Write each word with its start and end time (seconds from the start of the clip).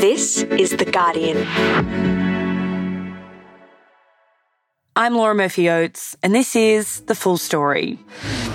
This 0.00 0.44
is 0.44 0.70
The 0.70 0.86
Guardian. 0.86 1.46
I'm 4.96 5.14
Laura 5.14 5.34
Murphy 5.34 5.68
Oates, 5.68 6.16
and 6.22 6.34
this 6.34 6.56
is 6.56 7.00
The 7.02 7.14
Full 7.14 7.36
Story. 7.36 7.98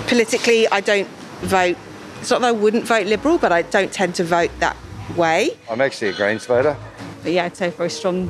Politically, 0.08 0.66
I 0.66 0.80
don't 0.80 1.06
vote. 1.42 1.76
It's 2.18 2.30
not 2.30 2.40
that 2.40 2.48
I 2.48 2.50
wouldn't 2.50 2.84
vote 2.84 3.06
Liberal, 3.06 3.38
but 3.38 3.52
I 3.52 3.62
don't 3.62 3.92
tend 3.92 4.16
to 4.16 4.24
vote 4.24 4.50
that 4.58 4.76
way. 5.16 5.50
I'm 5.70 5.80
actually 5.80 6.08
a 6.08 6.14
Greens 6.14 6.46
voter. 6.46 6.76
But 7.22 7.30
yeah, 7.30 7.44
I'd 7.44 7.56
say 7.56 7.70
very 7.70 7.90
strong 7.90 8.28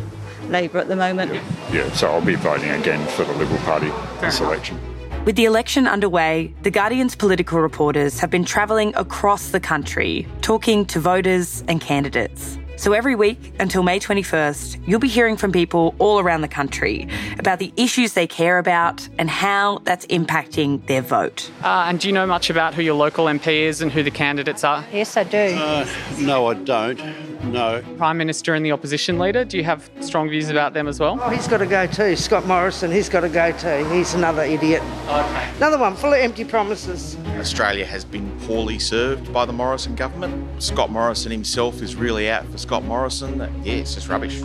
Labour 0.48 0.76
at 0.76 0.88
the 0.88 0.96
moment. 0.96 1.32
Yeah, 1.72 1.90
so 1.92 2.10
I'll 2.10 2.20
be 2.20 2.34
voting 2.34 2.68
again 2.68 3.08
for 3.08 3.24
the 3.24 3.32
Liberal 3.32 3.60
Party 3.60 3.90
this 4.20 4.40
election. 4.40 4.78
With 5.24 5.36
the 5.36 5.46
election 5.46 5.86
underway, 5.86 6.52
The 6.64 6.70
Guardian's 6.70 7.16
political 7.16 7.60
reporters 7.60 8.20
have 8.20 8.28
been 8.30 8.44
travelling 8.44 8.94
across 8.94 9.52
the 9.52 9.60
country, 9.60 10.28
talking 10.42 10.84
to 10.84 11.00
voters 11.00 11.64
and 11.66 11.80
candidates. 11.80 12.58
So 12.76 12.92
every 12.92 13.14
week 13.14 13.54
until 13.58 13.82
May 13.82 13.98
21st, 13.98 14.86
you'll 14.86 15.00
be 15.00 15.08
hearing 15.08 15.36
from 15.36 15.50
people 15.50 15.94
all 15.98 16.20
around 16.20 16.42
the 16.42 16.48
country 16.48 17.08
about 17.38 17.58
the 17.58 17.72
issues 17.76 18.12
they 18.12 18.26
care 18.26 18.58
about 18.58 19.08
and 19.18 19.30
how 19.30 19.78
that's 19.84 20.04
impacting 20.06 20.86
their 20.86 21.00
vote. 21.00 21.50
Uh, 21.62 21.86
and 21.88 21.98
do 21.98 22.06
you 22.08 22.12
know 22.12 22.26
much 22.26 22.50
about 22.50 22.74
who 22.74 22.82
your 22.82 22.94
local 22.94 23.26
MP 23.26 23.62
is 23.62 23.80
and 23.80 23.90
who 23.90 24.02
the 24.02 24.10
candidates 24.10 24.62
are? 24.62 24.84
Yes, 24.92 25.16
I 25.16 25.24
do. 25.24 25.38
Uh, 25.38 25.86
no, 26.18 26.46
I 26.48 26.54
don't. 26.54 27.00
No. 27.44 27.82
Prime 27.96 28.18
Minister 28.18 28.54
and 28.54 28.64
the 28.64 28.72
opposition 28.72 29.18
leader, 29.18 29.44
do 29.44 29.56
you 29.56 29.64
have 29.64 29.88
strong 30.00 30.28
views 30.28 30.50
about 30.50 30.74
them 30.74 30.86
as 30.86 31.00
well? 31.00 31.18
Oh, 31.22 31.30
he's 31.30 31.48
got 31.48 31.58
to 31.58 31.66
go 31.66 31.86
too. 31.86 32.14
Scott 32.14 32.46
Morrison, 32.46 32.90
he's 32.90 33.08
got 33.08 33.20
to 33.20 33.28
go 33.30 33.52
too. 33.52 33.88
He's 33.90 34.12
another 34.14 34.42
idiot. 34.42 34.82
Okay. 35.08 35.50
Another 35.56 35.78
one 35.78 35.96
full 35.96 36.12
of 36.12 36.18
empty 36.20 36.44
promises. 36.44 37.16
Australia 37.38 37.84
has 37.84 38.04
been 38.04 38.30
poorly 38.40 38.78
served 38.78 39.32
by 39.32 39.44
the 39.44 39.52
Morrison 39.52 39.94
government. 39.94 40.62
Scott 40.62 40.90
Morrison 40.90 41.30
himself 41.30 41.82
is 41.82 41.94
really 41.94 42.30
out 42.30 42.46
for 42.46 42.58
Scott 42.58 42.84
Morrison. 42.84 43.38
Yeah, 43.62 43.74
it's 43.74 43.94
just 43.94 44.08
rubbish. 44.08 44.42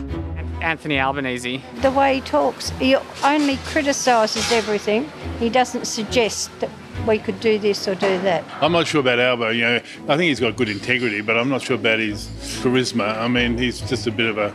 Anthony 0.62 1.00
Albanese. 1.00 1.64
The 1.82 1.92
way 1.92 2.16
he 2.16 2.22
talks, 2.22 2.70
he 2.72 2.96
only 3.24 3.58
criticises 3.66 4.52
everything. 4.52 5.12
He 5.40 5.50
doesn't 5.50 5.86
suggest 5.86 6.52
that 6.60 6.70
we 7.08 7.18
could 7.18 7.40
do 7.40 7.58
this 7.58 7.88
or 7.88 7.96
do 7.96 8.20
that. 8.22 8.44
I'm 8.62 8.72
not 8.72 8.86
sure 8.88 9.02
about 9.02 9.20
Albo. 9.20 9.50
You 9.50 9.62
know, 9.62 9.76
I 10.08 10.18
think 10.18 10.24
he's 10.24 10.40
got 10.40 10.56
good 10.56 10.70
integrity, 10.70 11.22
but 11.22 11.38
I'm 11.38 11.50
not 11.50 11.64
sure 11.64 11.78
about 11.78 12.00
his 12.00 12.28
charisma. 12.62 13.18
I 13.18 13.28
mean, 13.28 13.58
he's 13.58 13.82
just 13.82 14.06
a 14.06 14.12
bit 14.12 14.28
of 14.28 14.38
a 14.38 14.54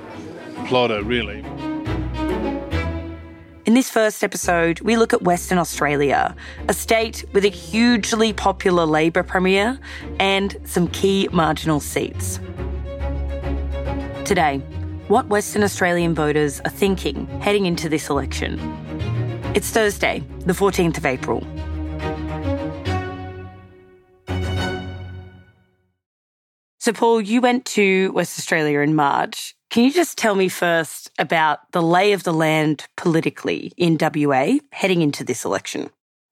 plotter, 0.67 1.03
really. 1.03 1.45
In 3.67 3.75
this 3.75 3.91
first 3.91 4.23
episode, 4.23 4.79
we 4.83 4.97
look 4.97 5.13
at 5.13 5.23
Western 5.23 5.59
Australia, 5.59 6.37
a 6.69 6.73
state 6.73 7.25
with 7.33 7.45
a 7.45 7.49
hugely 7.49 8.33
popular 8.33 8.87
Labor 8.87 9.25
Premier 9.25 9.81
and 10.21 10.57
some 10.65 10.87
key 10.87 11.29
marginal 11.33 11.81
seats. 11.81 12.39
Today, 14.25 14.59
what 15.09 15.27
Western 15.27 15.65
Australian 15.65 16.15
voters 16.15 16.61
are 16.61 16.71
thinking 16.71 17.27
heading 17.41 17.67
into 17.67 17.89
this 17.89 18.09
election. 18.09 18.57
It's 19.57 19.69
Thursday, 19.69 20.23
the 20.45 20.53
14th 20.53 20.99
of 20.99 21.05
April. 21.05 21.45
So, 26.79 26.93
Paul, 26.93 27.21
you 27.21 27.41
went 27.41 27.65
to 27.65 28.13
West 28.13 28.39
Australia 28.39 28.79
in 28.79 28.95
March. 28.95 29.56
Can 29.71 29.85
you 29.85 29.93
just 29.93 30.17
tell 30.17 30.35
me 30.35 30.49
first 30.49 31.11
about 31.19 31.71
the 31.73 31.83
lay 31.83 32.13
of 32.13 32.23
the 32.23 32.33
land 32.33 32.87
politically 32.97 33.73
in 33.77 33.99
WA 34.01 34.55
heading 34.73 35.03
into 35.03 35.25
this 35.25 35.45
election? 35.45 35.91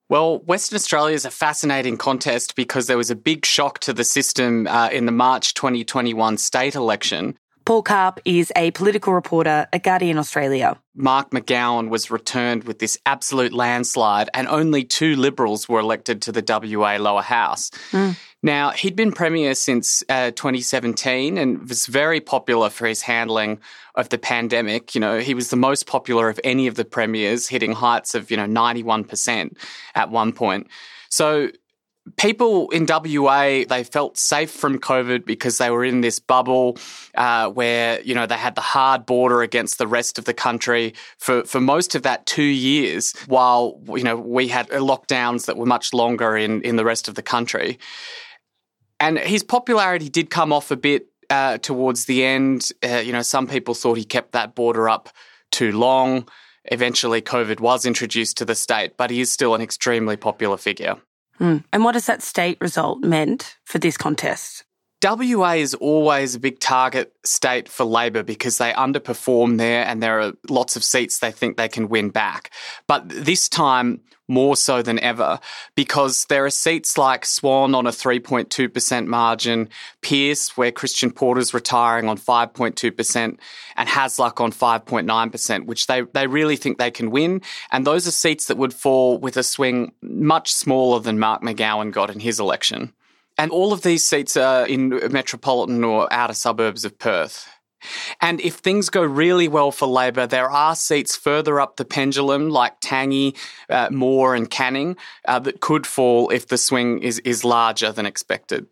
Well, 0.09 0.39
Western 0.41 0.77
Australia 0.77 1.15
is 1.15 1.25
a 1.25 1.31
fascinating 1.31 1.97
contest 1.97 2.55
because 2.57 2.87
there 2.87 2.99
was 2.99 3.11
a 3.11 3.17
big 3.17 3.45
shock 3.45 3.79
to 3.81 3.93
the 3.93 4.05
system 4.05 4.67
uh, 4.67 4.89
in 4.91 5.07
the 5.07 5.13
March 5.13 5.55
2021 5.55 6.37
state 6.37 6.75
election. 6.75 7.39
Paul 7.65 7.83
Karp 7.83 8.21
is 8.27 8.53
a 8.57 8.73
political 8.73 9.15
reporter 9.15 9.67
at 9.73 9.83
Guardian 9.83 10.19
Australia. 10.19 10.79
Mark 10.95 11.31
McGowan 11.31 11.89
was 11.89 12.11
returned 12.11 12.65
with 12.65 12.79
this 12.79 12.99
absolute 13.07 13.55
landslide, 13.55 14.29
and 14.35 14.47
only 14.49 14.85
two 14.85 15.17
Liberals 15.17 15.67
were 15.67 15.81
elected 15.81 16.21
to 16.23 16.33
the 16.33 16.45
WA 16.47 16.97
lower 16.97 17.23
house. 17.23 17.71
Mm. 17.91 18.17
Now, 18.43 18.71
he'd 18.71 18.95
been 18.95 19.13
Premier 19.13 19.55
since 19.55 20.05
uh, 20.11 20.33
2017 20.33 21.39
and 21.39 21.67
was 21.67 21.87
very 21.87 22.21
popular 22.21 22.69
for 22.69 22.87
his 22.87 23.01
handling 23.01 23.59
of 23.95 24.11
the 24.11 24.19
pandemic. 24.19 24.95
You 24.95 25.01
know, 25.01 25.19
he 25.19 25.33
was 25.33 25.49
the 25.49 25.57
most 25.57 25.87
popular 25.87 26.29
of 26.29 26.39
any 26.45 26.67
of 26.67 26.75
the 26.75 26.85
Premiers, 26.85 27.49
hitting 27.49 27.73
heights 27.73 28.15
of, 28.15 28.31
you 28.31 28.37
know, 28.37 28.47
91% 28.47 29.57
at 29.95 30.11
one 30.11 30.33
point. 30.33 30.69
So 31.09 31.49
people 32.17 32.69
in 32.71 32.87
WA 32.87 33.65
they 33.69 33.85
felt 33.85 34.19
safe 34.19 34.51
from 34.51 34.79
COVID 34.79 35.25
because 35.25 35.59
they 35.59 35.71
were 35.71 35.85
in 35.85 36.01
this 36.03 36.19
bubble 36.19 36.79
uh, 37.15 37.49
where 37.51 38.01
you 38.03 38.15
know 38.15 38.27
they 38.27 38.37
had 38.37 38.55
the 38.55 38.61
hard 38.61 39.07
border 39.07 39.43
against 39.43 39.79
the 39.79 39.87
rest 39.87 40.19
of 40.19 40.25
the 40.25 40.35
country 40.35 40.95
for 41.19 41.45
for 41.45 41.61
most 41.61 41.95
of 41.95 42.03
that 42.03 42.27
two 42.27 42.43
years, 42.43 43.15
while 43.27 43.81
you 43.89 44.05
know 44.05 44.17
we 44.17 44.49
had 44.49 44.69
lockdowns 44.69 45.47
that 45.47 45.57
were 45.57 45.67
much 45.67 45.93
longer 45.93 46.37
in 46.37 46.61
in 46.63 46.77
the 46.77 46.85
rest 46.85 47.09
of 47.09 47.15
the 47.15 47.23
country. 47.23 47.79
And 49.01 49.19
his 49.19 49.43
popularity 49.43 50.09
did 50.09 50.31
come 50.31 50.53
off 50.53 50.71
a 50.71 50.77
bit 50.77 51.09
uh, 51.31 51.59
towards 51.59 52.05
the 52.05 52.25
end. 52.25 52.71
Uh, 52.83 52.99
you 52.99 53.13
know, 53.13 53.23
some 53.23 53.47
people 53.47 53.75
thought 53.75 53.99
he 53.99 54.05
kept 54.05 54.33
that 54.33 54.55
border 54.55 54.89
up 54.89 55.09
too 55.51 55.73
long. 55.73 56.29
Eventually, 56.67 57.21
COVID 57.21 57.61
was 57.61 57.85
introduced 57.85 58.39
to 58.39 58.45
the 58.45 58.55
state, 58.55 58.97
but 58.97 59.11
he 59.11 59.21
is 59.21 59.31
still 59.31 59.55
an 59.55 59.61
extremely 59.61 60.17
popular 60.17 60.57
figure. 60.57 60.97
Mm. 61.41 61.65
And 61.73 61.85
what 61.85 61.95
has 61.95 62.07
that 62.07 62.23
state 62.23 62.59
result 62.61 63.01
meant 63.01 63.57
for 63.65 63.79
this 63.79 63.97
contest? 63.97 64.65
WA 65.03 65.53
is 65.53 65.75
always 65.75 66.35
a 66.35 66.41
big 66.41 66.61
target 66.61 67.13
state 67.25 67.69
for 67.69 67.85
Labor 67.85 68.23
because 68.23 68.57
they 68.57 68.73
underperform 68.73 69.59
there 69.59 69.85
and 69.85 70.03
there 70.03 70.21
are 70.21 70.33
lots 70.49 70.77
of 70.77 70.85
seats 70.85 71.19
they 71.19 71.31
think 71.31 71.57
they 71.57 71.69
can 71.69 71.89
win 71.89 72.09
back. 72.09 72.51
But 72.87 73.09
this 73.09 73.49
time, 73.49 74.01
more 74.29 74.57
so 74.57 74.83
than 74.83 74.99
ever, 75.01 75.39
because 75.75 76.25
there 76.27 76.45
are 76.45 76.51
seats 76.51 76.97
like 76.97 77.27
Swan 77.27 77.75
on 77.75 77.87
a 77.87 77.91
3.2% 77.91 79.07
margin, 79.07 79.69
Pearce, 80.01 80.57
where 80.57 80.73
Christian 80.73 81.11
Porter's 81.11 81.53
retiring 81.53 82.09
on 82.09 82.17
5.2%, 82.17 83.39
and 83.77 83.89
Hasluck 83.89 84.41
on 84.41 84.53
5.9%, 84.53 85.67
which 85.67 85.87
they, 85.87 86.03
they 86.13 86.27
really 86.27 86.57
think 86.57 86.79
they 86.79 86.91
can 86.91 87.11
win. 87.11 87.43
And 87.71 87.87
those 87.87 88.07
are 88.07 88.13
seats 88.13 88.47
that 88.47 88.57
would 88.57 88.75
fall 88.75 89.19
with 89.19 89.37
a 89.37 89.43
swing 89.43 89.93
much 90.03 90.53
smaller 90.53 91.01
than 91.01 91.19
Mark 91.19 91.43
McGowan 91.43 91.93
got 91.93 92.11
in 92.11 92.21
his 92.21 92.41
election. 92.41 92.93
And 93.37 93.51
all 93.51 93.73
of 93.73 93.83
these 93.83 94.07
seats 94.07 94.37
are 94.37 94.67
in 94.67 94.91
metropolitan 95.11 95.83
or 95.83 96.11
outer 96.13 96.35
suburbs 96.35 96.85
of 96.85 96.99
Perth. 96.99 97.49
And 98.21 98.41
if 98.41 98.55
things 98.55 98.91
go 98.91 99.03
really 99.03 99.49
well 99.49 99.71
for 99.71 99.87
Labor, 99.87 100.27
there 100.27 100.51
are 100.51 100.75
seats 100.75 101.17
further 101.17 101.61
up 101.61 101.77
the 101.77 101.85
pendulum, 101.85 102.51
like 102.51 102.81
Tangney, 102.81 103.37
uh, 103.69 103.89
Moore, 103.91 104.35
and 104.35 104.51
Canning, 104.51 104.97
uh, 105.27 105.39
that 105.41 105.61
could 105.61 105.87
fall 105.87 106.31
if 106.31 106.49
the 106.49 106.59
swing 106.59 107.01
is, 107.03 107.19
is 107.21 107.45
larger 107.45 107.93
than 107.93 108.07
expected. 108.07 108.67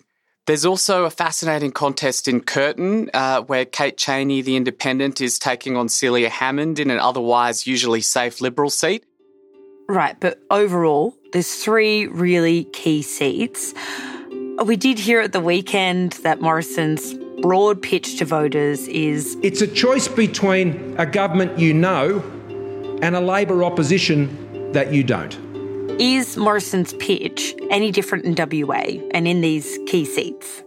There's 0.46 0.64
also 0.64 1.04
a 1.04 1.10
fascinating 1.10 1.70
contest 1.70 2.26
in 2.26 2.40
Curtin, 2.40 3.10
uh, 3.14 3.42
where 3.42 3.64
Kate 3.64 3.96
Chaney, 3.96 4.42
the 4.42 4.56
independent, 4.56 5.20
is 5.20 5.38
taking 5.38 5.76
on 5.76 5.88
Celia 5.88 6.28
Hammond 6.28 6.80
in 6.80 6.90
an 6.90 6.98
otherwise 6.98 7.66
usually 7.66 8.00
safe 8.00 8.40
Liberal 8.40 8.68
seat. 8.68 9.04
Right, 9.88 10.18
but 10.18 10.40
overall, 10.50 11.14
there's 11.32 11.54
three 11.54 12.06
really 12.06 12.64
key 12.72 13.02
seats. 13.02 13.72
We 14.64 14.76
did 14.76 14.98
hear 14.98 15.20
at 15.20 15.32
the 15.32 15.40
weekend 15.40 16.12
that 16.24 16.40
Morrison's 16.40 17.14
broad 17.42 17.82
pitch 17.82 18.16
to 18.18 18.24
voters 18.24 18.86
is 18.88 19.36
It's 19.42 19.60
a 19.60 19.66
choice 19.66 20.08
between 20.08 20.94
a 20.96 21.04
government 21.04 21.58
you 21.58 21.74
know 21.74 22.20
and 23.02 23.16
a 23.16 23.20
Labor 23.20 23.64
opposition 23.64 24.72
that 24.72 24.94
you 24.94 25.02
don't. 25.02 25.36
Is 26.00 26.36
Morrison's 26.36 26.94
pitch 26.94 27.54
any 27.68 27.90
different 27.90 28.24
in 28.24 28.34
WA 28.34 28.84
and 29.10 29.28
in 29.28 29.40
these 29.40 29.78
key 29.86 30.04
seats? 30.04 30.62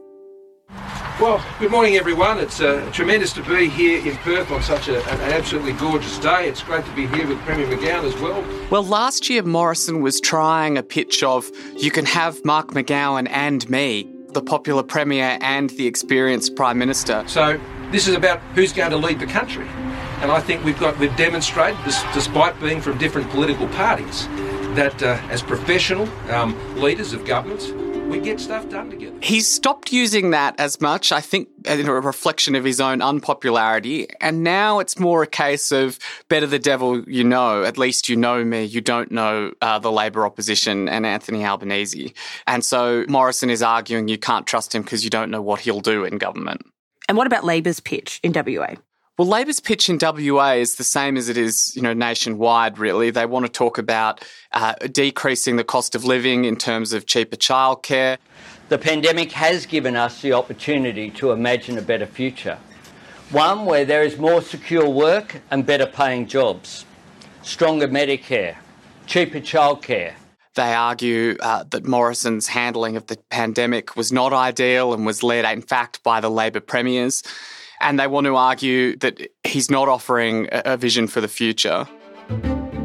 Well, 1.20 1.42
good 1.62 1.72
morning, 1.72 1.96
everyone. 1.96 2.40
It's 2.40 2.60
uh, 2.60 2.90
tremendous 2.92 3.32
to 3.34 3.44
be 3.44 3.70
here 3.70 4.06
in 4.06 4.18
Perth 4.18 4.52
on 4.52 4.62
such 4.62 4.90
a, 4.90 4.98
an 4.98 5.22
absolutely 5.32 5.72
gorgeous 5.72 6.20
day. 6.20 6.50
It's 6.50 6.62
great 6.62 6.84
to 6.84 6.92
be 6.92 7.08
here 7.08 7.26
with 7.26 7.40
Premier 7.40 7.66
McGowan 7.68 8.04
as 8.04 8.22
well. 8.22 8.44
Well, 8.70 8.84
last 8.84 9.30
year 9.30 9.42
Morrison 9.42 10.02
was 10.02 10.20
trying 10.20 10.78
a 10.78 10.84
pitch 10.84 11.24
of 11.24 11.50
you 11.78 11.90
can 11.90 12.06
have 12.06 12.44
Mark 12.44 12.72
McGowan 12.72 13.30
and 13.30 13.68
me, 13.70 14.14
the 14.36 14.42
popular 14.42 14.84
Premier 14.84 15.40
and 15.42 15.70
the 15.72 15.88
experienced 15.88 16.56
Prime 16.56 16.78
Minister. 16.78 17.24
So 17.26 17.60
this 17.92 18.08
is 18.08 18.16
about 18.16 18.40
who's 18.54 18.74
going 18.74 18.92
to 18.92 18.98
lead 18.98 19.20
the 19.20 19.26
country. 19.26 19.68
And 20.22 20.30
I 20.30 20.42
think 20.42 20.64
we've 20.64 20.80
got 20.80 21.00
we've 21.00 21.16
demonstrated, 21.16 21.80
despite 22.14 22.60
being 22.60 22.82
from 22.82 22.98
different 22.98 23.30
political 23.30 23.68
parties, 23.70 24.28
that 24.76 25.02
uh, 25.02 25.18
as 25.30 25.42
professional 25.42 26.08
um, 26.32 26.54
leaders 26.80 27.14
of 27.14 27.26
governments, 27.26 27.72
we 28.10 28.20
get 28.20 28.40
stuff 28.40 28.70
done 28.70 28.90
together. 28.90 29.18
He's 29.22 29.48
stopped 29.48 29.92
using 29.92 30.32
that 30.32 30.60
as 30.60 30.80
much, 30.80 31.12
I 31.12 31.22
think, 31.22 31.50
in 31.66 31.88
a 31.88 31.94
reflection 31.94 32.56
of 32.56 32.64
his 32.64 32.80
own 32.80 33.02
unpopularity. 33.02 34.08
And 34.22 34.44
now 34.44 34.80
it's 34.80 35.00
more 35.00 35.24
a 35.24 35.28
case 35.28 35.72
of 35.72 36.00
better 36.30 36.48
the 36.48 36.60
devil 36.60 37.04
you 37.10 37.24
know. 37.24 37.64
At 37.64 37.78
least 37.78 38.10
you 38.10 38.16
know 38.16 38.44
me. 38.44 38.64
You 38.64 38.82
don't 38.82 39.12
know 39.12 39.54
uh, 39.62 39.80
the 39.80 39.92
Labor 39.92 40.26
opposition 40.26 40.88
and 40.88 41.06
Anthony 41.06 41.46
Albanese. 41.46 42.14
And 42.48 42.64
so 42.64 43.06
Morrison 43.08 43.50
is 43.50 43.62
arguing 43.62 44.08
you 44.08 44.18
can't 44.18 44.46
trust 44.46 44.74
him 44.74 44.84
because 44.84 45.04
you 45.04 45.10
don't 45.10 45.32
know 45.32 45.42
what 45.42 45.62
he'll 45.62 45.82
do 45.82 46.06
in 46.06 46.18
government. 46.18 46.62
And 47.08 47.18
what 47.18 47.28
about 47.28 47.44
Labor's 47.44 47.80
pitch 47.80 48.20
in 48.24 48.34
WA? 48.34 48.76
Well, 49.18 49.30
Labor's 49.30 49.62
pitch 49.62 49.88
in 49.88 49.98
WA 50.02 50.56
is 50.56 50.76
the 50.76 50.84
same 50.84 51.16
as 51.16 51.30
it 51.30 51.38
is, 51.38 51.74
you 51.74 51.82
know, 51.82 51.94
nationwide. 51.94 52.78
Really, 52.78 53.12
they 53.12 53.26
want 53.26 53.46
to 53.46 53.52
talk 53.52 53.78
about 53.78 54.22
uh, 54.52 54.74
decreasing 54.92 55.56
the 55.56 55.64
cost 55.64 55.96
of 55.96 56.04
living 56.04 56.44
in 56.44 56.58
terms 56.58 56.92
of 56.92 57.06
cheaper 57.06 57.38
childcare. 57.38 58.18
The 58.68 58.78
pandemic 58.78 59.32
has 59.32 59.66
given 59.66 59.96
us 59.96 60.22
the 60.22 60.34
opportunity 60.34 61.12
to 61.12 61.32
imagine 61.32 61.78
a 61.78 61.82
better 61.82 62.06
future, 62.06 62.58
one 63.30 63.64
where 63.66 63.86
there 63.86 64.04
is 64.04 64.18
more 64.18 64.42
secure 64.42 64.90
work 64.90 65.42
and 65.50 65.66
better 65.66 65.86
paying 65.86 66.28
jobs, 66.28 66.84
stronger 67.42 67.88
Medicare, 67.88 68.58
cheaper 69.06 69.40
childcare. 69.40 70.16
They 70.56 70.74
argue 70.74 71.38
uh, 71.40 71.64
that 71.70 71.86
Morrison's 71.86 72.48
handling 72.48 72.98
of 72.98 73.08
the 73.08 73.18
pandemic 73.30 73.96
was 73.96 74.12
not 74.12 74.34
ideal 74.34 74.94
and 74.94 75.06
was 75.06 75.24
led, 75.24 75.46
in 75.46 75.62
fact, 75.62 76.04
by 76.04 76.20
the 76.20 76.30
Labor 76.30 76.60
premiers. 76.60 77.24
And 77.82 78.00
they 78.00 78.08
want 78.08 78.26
to 78.26 78.36
argue 78.36 78.96
that 78.98 79.30
he's 79.44 79.70
not 79.70 79.88
offering 79.88 80.48
a 80.52 80.78
vision 80.78 81.08
for 81.08 81.22
the 81.22 81.28
future. 81.28 81.88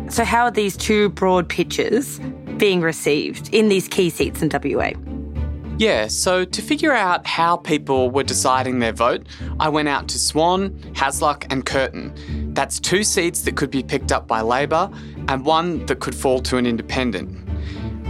So, 0.08 0.24
how 0.24 0.44
are 0.44 0.50
these 0.50 0.76
two 0.76 1.10
broad 1.10 1.48
pitches 1.48 2.18
being 2.56 2.80
received 2.80 3.54
in 3.54 3.68
these 3.68 3.88
key 3.88 4.10
seats 4.10 4.42
in 4.42 4.50
WA? 4.52 4.90
Yeah, 5.80 6.08
so 6.08 6.44
to 6.44 6.60
figure 6.60 6.92
out 6.92 7.26
how 7.26 7.56
people 7.56 8.10
were 8.10 8.22
deciding 8.22 8.80
their 8.80 8.92
vote, 8.92 9.26
I 9.58 9.70
went 9.70 9.88
out 9.88 10.08
to 10.08 10.18
Swan, 10.18 10.72
Hasluck, 10.92 11.46
and 11.50 11.64
Curtin. 11.64 12.52
That's 12.52 12.78
two 12.78 13.02
seats 13.02 13.40
that 13.42 13.56
could 13.56 13.70
be 13.70 13.82
picked 13.82 14.12
up 14.12 14.28
by 14.28 14.42
Labor 14.42 14.90
and 15.28 15.46
one 15.46 15.86
that 15.86 16.00
could 16.00 16.14
fall 16.14 16.40
to 16.42 16.58
an 16.58 16.66
independent. 16.66 17.39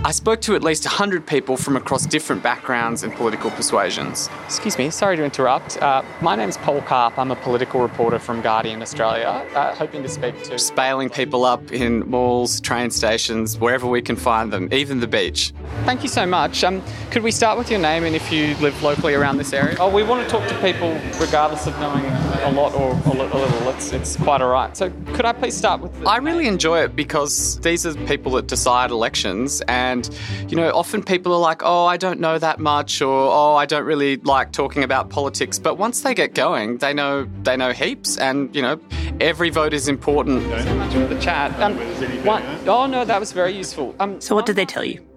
I 0.03 0.13
spoke 0.13 0.41
to 0.43 0.55
at 0.55 0.65
least 0.65 0.87
100 0.87 1.27
people 1.27 1.59
from 1.59 1.77
across 1.77 2.07
different 2.07 2.43
backgrounds 2.43 3.03
and 3.03 3.13
political 3.13 3.51
persuasions. 3.51 4.31
Excuse 4.47 4.79
me, 4.79 4.89
sorry 4.89 5.19
to 5.19 5.23
interrupt. 5.23 5.77
Uh, 5.77 6.03
my 6.23 6.35
name's 6.37 6.57
Paul 6.57 6.81
Karp. 6.81 7.19
I'm 7.19 7.31
a 7.31 7.37
political 7.37 7.83
reporter 7.83 8.19
from 8.19 8.41
Guardian 8.41 8.81
Australia, 8.81 9.47
uh, 9.55 9.75
hoping 9.75 10.03
to 10.03 10.09
speak 10.09 10.43
to. 10.45 10.51
Just 10.53 10.75
bailing 10.75 11.11
people 11.11 11.45
up 11.45 11.71
in 11.71 12.09
malls, 12.09 12.63
train 12.63 12.91
stations, 12.91 13.59
wherever 13.59 13.87
we 13.87 14.01
can 14.01 14.17
find 14.17 14.51
them, 14.51 14.73
even 14.73 15.01
the 15.01 15.07
beach. 15.07 15.53
Thank 15.85 16.03
you 16.03 16.09
so 16.09 16.25
much. 16.25 16.65
Um, 16.65 16.83
could 17.11 17.23
we 17.23 17.31
start 17.31 17.59
with 17.59 17.71
your 17.71 17.81
name 17.81 18.05
and 18.05 18.17
if 18.17 18.33
you 18.33 18.55
live 18.57 18.83
locally 18.83 19.13
around 19.13 19.37
this 19.37 19.53
area? 19.53 19.77
Oh, 19.79 19.91
we 19.95 20.03
want 20.03 20.25
to 20.25 20.31
talk 20.31 20.49
to 20.49 20.59
people 20.63 20.99
regardless 21.21 21.67
of 21.67 21.79
knowing 21.79 22.07
a 22.07 22.53
lot 22.53 22.75
or 22.75 22.93
a 22.93 23.15
little. 23.15 23.69
It's, 23.69 23.93
it's 23.93 24.17
quite 24.17 24.41
all 24.41 24.51
right. 24.51 24.75
So 24.75 24.91
could 25.13 25.27
I 25.27 25.35
please 25.35 25.55
start 25.55 25.83
with. 25.83 25.93
The... 26.01 26.09
I 26.09 26.17
really 26.17 26.47
enjoy 26.47 26.85
it 26.85 26.97
because 26.97 27.61
these 27.61 27.85
are 27.85 27.95
people 28.07 28.33
that 28.33 28.47
decide 28.47 28.91
elections 28.91 29.61
and 29.69 29.90
and, 29.91 30.09
you 30.49 30.57
know, 30.57 30.71
often 30.75 31.03
people 31.03 31.33
are 31.35 31.41
like, 31.41 31.63
oh, 31.63 31.87
I 31.87 31.97
don't 31.97 32.21
know 32.21 32.39
that 32.39 32.59
much, 32.59 33.03
or 33.03 33.31
oh, 33.31 33.57
I 33.57 33.67
don't 33.67 33.85
really 33.85 34.17
like 34.19 34.53
talking 34.53 34.85
about 34.85 35.11
politics. 35.11 35.59
But 35.59 35.77
once 35.77 36.03
they 36.03 36.15
get 36.15 36.35
going, 36.35 36.79
they 36.79 36.95
know 36.95 37.29
they 37.43 37.57
know 37.57 37.73
heaps, 37.73 38.17
and 38.17 38.55
you 38.55 38.63
know, 38.63 38.81
every 39.21 39.51
vote 39.51 39.75
is 39.75 39.89
important. 39.89 40.43
Thank 40.45 40.65
you 40.65 40.71
so 40.71 40.77
much 40.77 40.93
for 40.93 41.15
the 41.15 41.21
chat. 41.21 41.59
Um, 41.61 41.77
one, 42.25 42.43
oh 42.67 42.87
no, 42.87 43.05
that 43.05 43.21
was 43.21 43.33
very 43.33 43.53
useful. 43.53 43.95
Um, 44.01 44.21
so, 44.21 44.35
what 44.35 44.47
did 44.47 44.57
they 44.57 44.67
tell 44.67 44.85
you? 44.85 45.10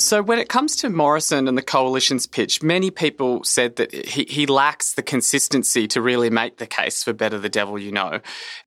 So, 0.00 0.22
when 0.22 0.38
it 0.38 0.48
comes 0.48 0.76
to 0.76 0.88
Morrison 0.88 1.46
and 1.46 1.58
the 1.58 1.62
coalition's 1.62 2.24
pitch, 2.24 2.62
many 2.62 2.90
people 2.90 3.44
said 3.44 3.76
that 3.76 3.92
he, 3.92 4.24
he 4.24 4.46
lacks 4.46 4.94
the 4.94 5.02
consistency 5.02 5.86
to 5.88 6.00
really 6.00 6.30
make 6.30 6.56
the 6.56 6.66
case 6.66 7.04
for 7.04 7.12
Better 7.12 7.38
the 7.38 7.50
Devil 7.50 7.78
You 7.78 7.92
Know. 7.92 8.20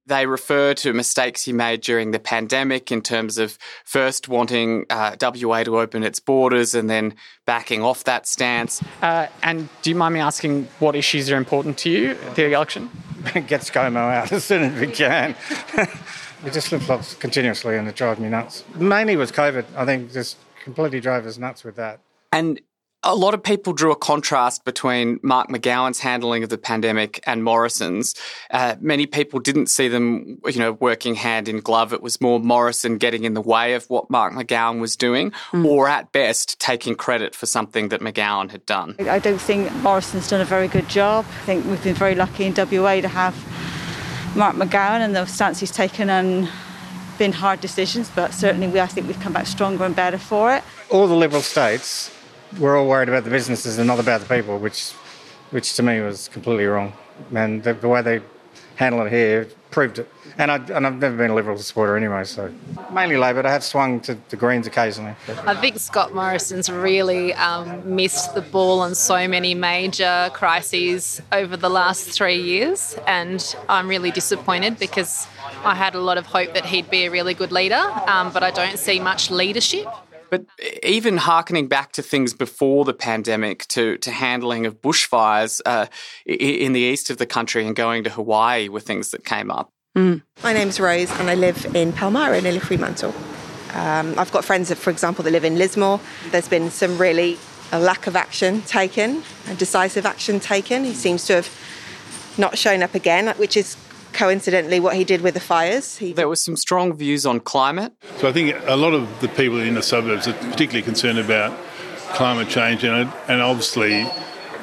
They 0.06 0.28
refer 0.28 0.76
to 0.76 0.94
mistakes 0.94 1.42
he 1.44 1.52
made 1.52 1.82
during 1.82 2.12
the 2.12 2.20
pandemic 2.20 2.92
in 2.92 3.02
terms 3.02 3.40
of 3.40 3.58
first 3.84 4.30
wanting 4.30 4.86
uh, 4.92 5.16
WA 5.20 5.64
to 5.64 5.80
open 5.80 6.04
its 6.04 6.20
borders 6.20 6.76
and 6.76 6.88
then 6.88 7.16
backing 7.48 7.82
off 7.82 8.04
that 8.04 8.28
stance. 8.28 8.84
Uh, 9.02 9.26
and 9.42 9.70
do 9.82 9.90
you 9.90 9.96
mind 9.96 10.14
me 10.14 10.20
asking 10.20 10.68
what 10.78 10.96
issues 10.96 11.32
are 11.32 11.38
important 11.38 11.80
to 11.80 11.90
you, 11.90 12.12
at 12.12 12.36
the 12.36 12.46
election? 12.54 12.92
Get 13.34 13.62
ScoMo 13.62 13.96
out 13.96 14.32
as 14.32 14.44
soon 14.44 14.62
as 14.62 14.80
we 14.80 14.86
can. 14.86 15.36
it 16.46 16.54
just 16.54 16.68
flip 16.68 16.84
flops 16.84 17.16
continuously 17.16 17.76
and 17.76 17.88
it 17.88 17.96
drives 17.96 18.20
me 18.20 18.30
nuts. 18.30 18.64
Mainly 18.76 19.16
was 19.16 19.32
COVID. 19.32 19.66
I 19.76 19.86
think 19.86 20.14
just 20.14 20.38
completely 20.64 21.00
drove 21.00 21.26
us 21.26 21.38
nuts 21.38 21.64
with 21.64 21.76
that. 21.76 22.00
And 22.32 22.60
a 23.04 23.16
lot 23.16 23.34
of 23.34 23.44
people 23.44 23.74
drew 23.74 23.92
a 23.92 23.96
contrast 23.96 24.64
between 24.64 25.20
Mark 25.22 25.50
McGowan's 25.50 26.00
handling 26.00 26.44
of 26.44 26.50
the 26.50 26.58
pandemic 26.58 27.22
and 27.26 27.44
Morrison's. 27.44 28.16
Uh, 28.50 28.76
many 28.80 29.06
people 29.06 29.40
didn't 29.40 29.68
see 29.68 29.90
them, 29.90 30.40
you 30.46 30.60
know, 30.60 30.72
working 30.74 31.16
hand 31.16 31.50
in 31.50 31.60
glove. 31.60 31.92
It 31.92 32.02
was 32.02 32.22
more 32.22 32.40
Morrison 32.40 32.98
getting 32.98 33.26
in 33.26 33.34
the 33.34 33.42
way 33.42 33.74
of 33.74 33.86
what 33.90 34.10
Mark 34.10 34.34
McGowan 34.34 34.80
was 34.80 34.96
doing, 34.96 35.32
mm. 35.52 35.66
or 35.66 35.90
at 35.90 36.12
best 36.14 36.60
taking 36.60 36.96
credit 36.96 37.36
for 37.36 37.46
something 37.46 37.90
that 37.90 38.00
McGowan 38.00 38.50
had 38.52 38.66
done. 38.66 38.96
I 39.00 39.20
don't 39.20 39.42
think 39.42 39.74
Morrison's 39.76 40.30
done 40.30 40.42
a 40.42 40.46
very 40.46 40.70
good 40.70 40.88
job. 40.88 41.26
I 41.26 41.46
think 41.46 41.66
we've 41.66 41.84
been 41.84 41.96
very 41.96 42.16
lucky 42.16 42.46
in 42.46 42.54
WA 42.54 43.02
to 43.02 43.10
have 43.10 43.36
Mark 44.36 44.56
McGowan 44.56 45.02
and 45.02 45.14
the 45.14 45.26
stance 45.26 45.60
he's 45.60 45.72
taken 45.72 46.10
and 46.10 46.50
been 47.18 47.32
hard 47.32 47.62
decisions, 47.62 48.10
but 48.16 48.34
certainly 48.34 48.68
we, 48.68 48.80
I 48.80 48.88
think 48.88 49.08
we've 49.08 49.20
come 49.20 49.34
back 49.34 49.48
stronger 49.48 49.84
and 49.86 49.96
better 49.96 50.18
for 50.18 50.54
it. 50.54 50.64
All 50.90 51.08
the 51.08 51.16
Liberal 51.16 51.42
states 51.42 52.12
were 52.60 52.76
all 52.76 52.88
worried 52.88 53.10
about 53.10 53.24
the 53.24 53.30
businesses 53.30 53.78
and 53.78 53.88
not 53.88 54.00
about 54.00 54.22
the 54.22 54.36
people, 54.36 54.58
which, 54.60 54.92
which 55.52 55.76
to 55.76 55.84
me 55.84 56.02
was 56.02 56.28
completely 56.28 56.66
wrong. 56.66 56.94
And 57.34 57.64
the, 57.64 57.74
the 57.74 57.88
way 57.88 58.02
they 58.02 58.22
handle 58.76 59.06
it 59.06 59.12
here 59.12 59.48
proved 59.74 60.00
it. 60.00 60.08
And, 60.38 60.50
I, 60.52 60.56
and 60.56 60.88
I've 60.88 60.98
never 60.98 61.18
been 61.18 61.32
a 61.32 61.36
Liberal 61.36 61.58
supporter 61.58 61.98
anyway, 61.98 62.24
so 62.24 62.52
mainly 62.92 63.18
Labor, 63.18 63.46
I 63.46 63.52
have 63.52 63.64
swung 63.64 64.00
to 64.02 64.18
the 64.30 64.36
Greens 64.36 64.66
occasionally. 64.68 65.16
I 65.46 65.56
think 65.56 65.78
Scott 65.80 66.14
Morrison's 66.14 66.70
really 66.70 67.34
um, 67.34 67.96
missed 67.96 68.34
the 68.34 68.42
ball 68.42 68.80
on 68.80 68.96
so 68.96 69.28
many 69.28 69.54
major 69.54 70.30
crises 70.34 71.22
over 71.32 71.58
the 71.58 71.70
last 71.70 72.12
three 72.12 72.42
years, 72.42 72.98
and 73.06 73.56
I'm 73.68 73.88
really 73.88 74.12
disappointed 74.12 74.80
because 74.80 75.28
I 75.66 75.76
had 75.76 75.96
a 75.96 76.00
lot 76.00 76.18
of 76.18 76.26
hope 76.26 76.54
that 76.54 76.66
he'd 76.66 76.90
be 76.90 77.06
a 77.06 77.12
really 77.12 77.34
good 77.34 77.52
leader, 77.52 77.84
um, 78.08 78.32
but 78.32 78.44
I 78.44 78.52
don't 78.52 78.78
see 78.78 79.00
much 79.00 79.30
leadership. 79.30 79.88
But 80.34 80.48
even 80.82 81.18
harkening 81.18 81.68
back 81.68 81.92
to 81.92 82.02
things 82.02 82.34
before 82.34 82.86
the 82.86 82.94
pandemic, 82.96 83.68
to, 83.68 84.00
to 84.00 84.10
handling 84.10 84.66
of 84.66 84.82
bushfires 84.82 85.62
uh, 85.64 85.86
in 86.26 86.74
the 86.74 86.80
east 86.80 87.12
of 87.12 87.20
the 87.20 87.28
country 87.28 87.68
and 87.68 87.76
going 87.76 88.04
to 88.06 88.10
Hawaii 88.10 88.68
were 88.68 88.80
things 88.80 89.12
that 89.12 89.26
came 89.26 89.52
up. 89.52 89.70
Mm. 89.96 90.24
My 90.42 90.52
name's 90.52 90.80
Rose 90.80 91.12
and 91.20 91.30
I 91.30 91.36
live 91.36 91.76
in 91.76 91.94
Palmyra 91.94 92.42
near 92.42 92.60
Fremantle. 92.60 93.14
Um, 93.76 94.18
I've 94.18 94.32
got 94.32 94.44
friends, 94.44 94.70
that, 94.70 94.80
for 94.80 94.90
example, 94.90 95.24
that 95.24 95.30
live 95.30 95.46
in 95.46 95.56
Lismore. 95.60 96.00
There's 96.32 96.48
been 96.48 96.72
some 96.72 96.98
really 96.98 97.38
a 97.72 97.78
lack 97.78 98.08
of 98.08 98.16
action 98.16 98.64
taken, 98.64 99.22
a 99.50 99.54
decisive 99.54 100.08
action 100.08 100.40
taken. 100.40 100.84
He 100.84 100.96
seems 100.96 101.28
to 101.28 101.34
have 101.36 102.36
not 102.40 102.58
shown 102.58 102.82
up 102.82 102.96
again, 102.96 103.28
which 103.38 103.56
is 103.56 103.78
coincidentally 104.14 104.80
what 104.80 104.96
he 104.96 105.04
did 105.04 105.22
with 105.22 105.34
the 105.34 105.40
fires. 105.40 105.98
He... 105.98 106.14
There 106.14 106.30
were 106.30 106.36
some 106.36 106.56
strong 106.56 106.94
views 106.94 107.26
on 107.26 107.40
climate. 107.40 107.94
So 108.18 108.28
I 108.28 108.34
think 108.34 108.56
a 108.66 108.76
lot 108.76 108.94
of 108.94 109.22
the 109.22 109.28
people 109.30 109.60
in 109.60 109.74
the 109.74 109.84
suburbs 109.84 110.28
are 110.28 110.34
particularly 110.34 110.84
concerned 110.84 111.20
about 111.20 111.58
climate 112.14 112.48
change, 112.50 112.84
and, 112.84 113.12
and 113.28 113.42
obviously 113.42 114.08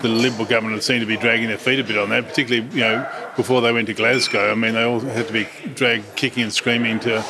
the 0.03 0.09
Liberal 0.09 0.47
government 0.47 0.83
seemed 0.83 1.01
to 1.01 1.07
be 1.07 1.17
dragging 1.17 1.49
their 1.49 1.59
feet 1.59 1.79
a 1.79 1.85
bit 1.85 1.99
on 1.99 2.09
that, 2.11 2.27
particularly 2.27 2.69
you 2.75 2.81
know 2.81 3.09
before 3.37 3.61
they 3.61 3.73
went 3.73 3.87
to 3.89 3.95
Glasgow. 3.95 4.51
I 4.51 4.55
mean, 4.55 4.75
they 4.75 4.83
all 4.83 5.01
had 5.01 5.27
to 5.27 5.33
be 5.33 5.47
dragged 5.75 6.17
kicking 6.17 6.45
and 6.45 6.53
screaming 6.53 7.01
to 7.01 7.25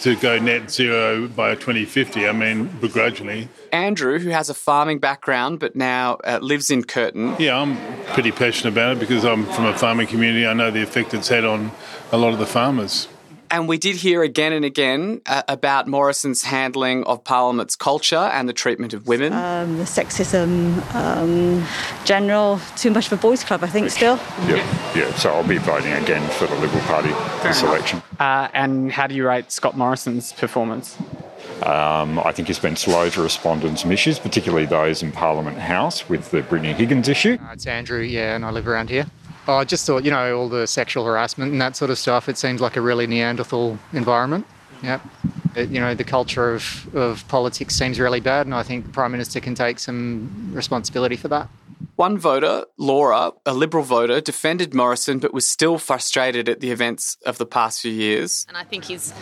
to 0.00 0.16
go 0.16 0.38
net 0.38 0.70
zero 0.70 1.28
by 1.28 1.54
2050. 1.54 2.26
I 2.26 2.32
mean, 2.32 2.66
begrudgingly. 2.80 3.48
Andrew, 3.72 4.18
who 4.18 4.30
has 4.30 4.48
a 4.48 4.54
farming 4.54 4.98
background 4.98 5.60
but 5.60 5.76
now 5.76 6.14
uh, 6.24 6.38
lives 6.40 6.70
in 6.70 6.84
Curtin. 6.84 7.36
Yeah, 7.38 7.58
I'm 7.58 7.76
pretty 8.12 8.32
passionate 8.32 8.72
about 8.72 8.96
it 8.96 9.00
because 9.00 9.24
I'm 9.24 9.44
from 9.46 9.66
a 9.66 9.76
farming 9.76 10.06
community. 10.08 10.46
I 10.46 10.52
know 10.54 10.70
the 10.70 10.82
effect 10.82 11.14
it's 11.14 11.28
had 11.28 11.44
on 11.44 11.70
a 12.12 12.16
lot 12.16 12.32
of 12.32 12.38
the 12.38 12.46
farmers. 12.46 13.08
And 13.52 13.66
we 13.68 13.78
did 13.78 13.96
hear 13.96 14.22
again 14.22 14.52
and 14.52 14.64
again 14.64 15.22
uh, 15.26 15.42
about 15.48 15.88
Morrison's 15.88 16.44
handling 16.44 17.02
of 17.04 17.24
Parliament's 17.24 17.74
culture 17.74 18.16
and 18.16 18.48
the 18.48 18.52
treatment 18.52 18.94
of 18.94 19.08
women. 19.08 19.32
Um, 19.32 19.78
the 19.78 19.84
sexism, 19.84 20.78
um, 20.94 21.66
general, 22.04 22.60
too 22.76 22.92
much 22.92 23.06
of 23.06 23.12
a 23.14 23.16
boys' 23.16 23.42
club, 23.42 23.64
I 23.64 23.66
think, 23.66 23.90
still. 23.90 24.16
Yeah, 24.46 24.94
yeah. 24.94 25.12
So 25.14 25.32
I'll 25.32 25.46
be 25.46 25.58
voting 25.58 25.92
again 25.92 26.28
for 26.30 26.46
the 26.46 26.54
Liberal 26.54 26.80
Party 26.82 27.08
Fair 27.08 27.42
this 27.48 27.60
enough. 27.62 27.74
election. 27.74 28.02
Uh, 28.20 28.48
and 28.54 28.92
how 28.92 29.08
do 29.08 29.16
you 29.16 29.26
rate 29.26 29.50
Scott 29.50 29.76
Morrison's 29.76 30.32
performance? 30.32 30.96
Um, 31.64 32.20
I 32.20 32.32
think 32.32 32.46
he's 32.48 32.58
been 32.60 32.76
slow 32.76 33.10
to 33.10 33.20
respond 33.22 33.64
on 33.64 33.76
some 33.76 33.90
issues, 33.90 34.18
particularly 34.18 34.64
those 34.64 35.02
in 35.02 35.10
Parliament 35.12 35.58
House 35.58 36.08
with 36.08 36.30
the 36.30 36.42
Brittany 36.42 36.72
Higgins 36.72 37.08
issue. 37.08 37.36
Uh, 37.42 37.52
it's 37.52 37.66
Andrew, 37.66 38.00
yeah, 38.00 38.36
and 38.36 38.44
I 38.44 38.50
live 38.50 38.68
around 38.68 38.90
here. 38.90 39.06
Oh, 39.50 39.56
I 39.56 39.64
just 39.64 39.84
thought, 39.84 40.04
you 40.04 40.12
know, 40.12 40.38
all 40.38 40.48
the 40.48 40.64
sexual 40.64 41.04
harassment 41.04 41.50
and 41.50 41.60
that 41.60 41.74
sort 41.74 41.90
of 41.90 41.98
stuff, 41.98 42.28
it 42.28 42.38
seems 42.38 42.60
like 42.60 42.76
a 42.76 42.80
really 42.80 43.08
Neanderthal 43.08 43.80
environment. 43.92 44.46
Yeah. 44.80 45.00
It, 45.56 45.70
you 45.70 45.80
know, 45.80 45.92
the 45.92 46.04
culture 46.04 46.54
of, 46.54 46.94
of 46.94 47.26
politics 47.26 47.74
seems 47.74 47.98
really 47.98 48.20
bad, 48.20 48.46
and 48.46 48.54
I 48.54 48.62
think 48.62 48.86
the 48.86 48.92
Prime 48.92 49.10
Minister 49.10 49.40
can 49.40 49.56
take 49.56 49.80
some 49.80 50.52
responsibility 50.54 51.16
for 51.16 51.26
that. 51.28 51.48
One 52.00 52.16
voter, 52.16 52.64
Laura, 52.78 53.32
a 53.44 53.52
Liberal 53.52 53.84
voter, 53.84 54.22
defended 54.22 54.72
Morrison 54.72 55.18
but 55.18 55.34
was 55.34 55.46
still 55.46 55.76
frustrated 55.76 56.48
at 56.48 56.60
the 56.60 56.70
events 56.70 57.18
of 57.26 57.36
the 57.36 57.44
past 57.44 57.82
few 57.82 57.92
years. 57.92 58.46
And 58.48 58.56
I 58.56 58.64
think 58.64 58.84
he's 58.84 59.12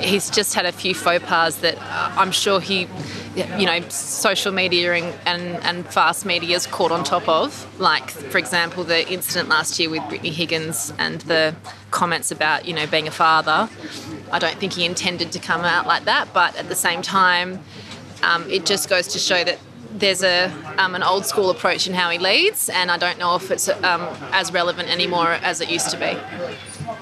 he's 0.00 0.28
just 0.28 0.52
had 0.52 0.66
a 0.66 0.72
few 0.72 0.94
faux 0.94 1.24
pas 1.24 1.56
that 1.60 1.78
uh, 1.78 2.12
I'm 2.14 2.30
sure 2.30 2.60
he, 2.60 2.88
you 3.34 3.64
know, 3.64 3.80
social 3.88 4.52
media 4.52 4.92
and, 4.92 5.14
and, 5.24 5.64
and 5.64 5.86
fast 5.86 6.26
media 6.26 6.56
is 6.56 6.66
caught 6.66 6.92
on 6.92 7.04
top 7.04 7.26
of. 7.26 7.66
Like, 7.80 8.10
for 8.10 8.36
example, 8.36 8.84
the 8.84 9.10
incident 9.10 9.48
last 9.48 9.78
year 9.78 9.88
with 9.88 10.06
Brittany 10.06 10.28
Higgins 10.28 10.92
and 10.98 11.22
the 11.22 11.54
comments 11.90 12.30
about, 12.30 12.66
you 12.66 12.74
know, 12.74 12.86
being 12.86 13.08
a 13.08 13.10
father. 13.10 13.70
I 14.30 14.38
don't 14.38 14.58
think 14.58 14.74
he 14.74 14.84
intended 14.84 15.32
to 15.32 15.38
come 15.38 15.62
out 15.62 15.86
like 15.86 16.04
that, 16.04 16.34
but 16.34 16.54
at 16.56 16.68
the 16.68 16.74
same 16.74 17.00
time, 17.00 17.60
um, 18.22 18.44
it 18.50 18.66
just 18.66 18.90
goes 18.90 19.08
to 19.08 19.18
show 19.18 19.42
that 19.42 19.58
there's 19.98 20.22
a 20.22 20.52
um, 20.78 20.94
an 20.94 21.02
old 21.02 21.24
school 21.26 21.50
approach 21.50 21.86
in 21.86 21.94
how 21.94 22.10
he 22.10 22.18
leads, 22.18 22.68
and 22.68 22.90
I 22.90 22.98
don't 22.98 23.18
know 23.18 23.34
if 23.34 23.50
it's 23.50 23.68
um, 23.68 24.02
as 24.32 24.52
relevant 24.52 24.88
anymore 24.88 25.32
as 25.32 25.60
it 25.60 25.70
used 25.70 25.90
to 25.90 25.96
be. 25.96 26.16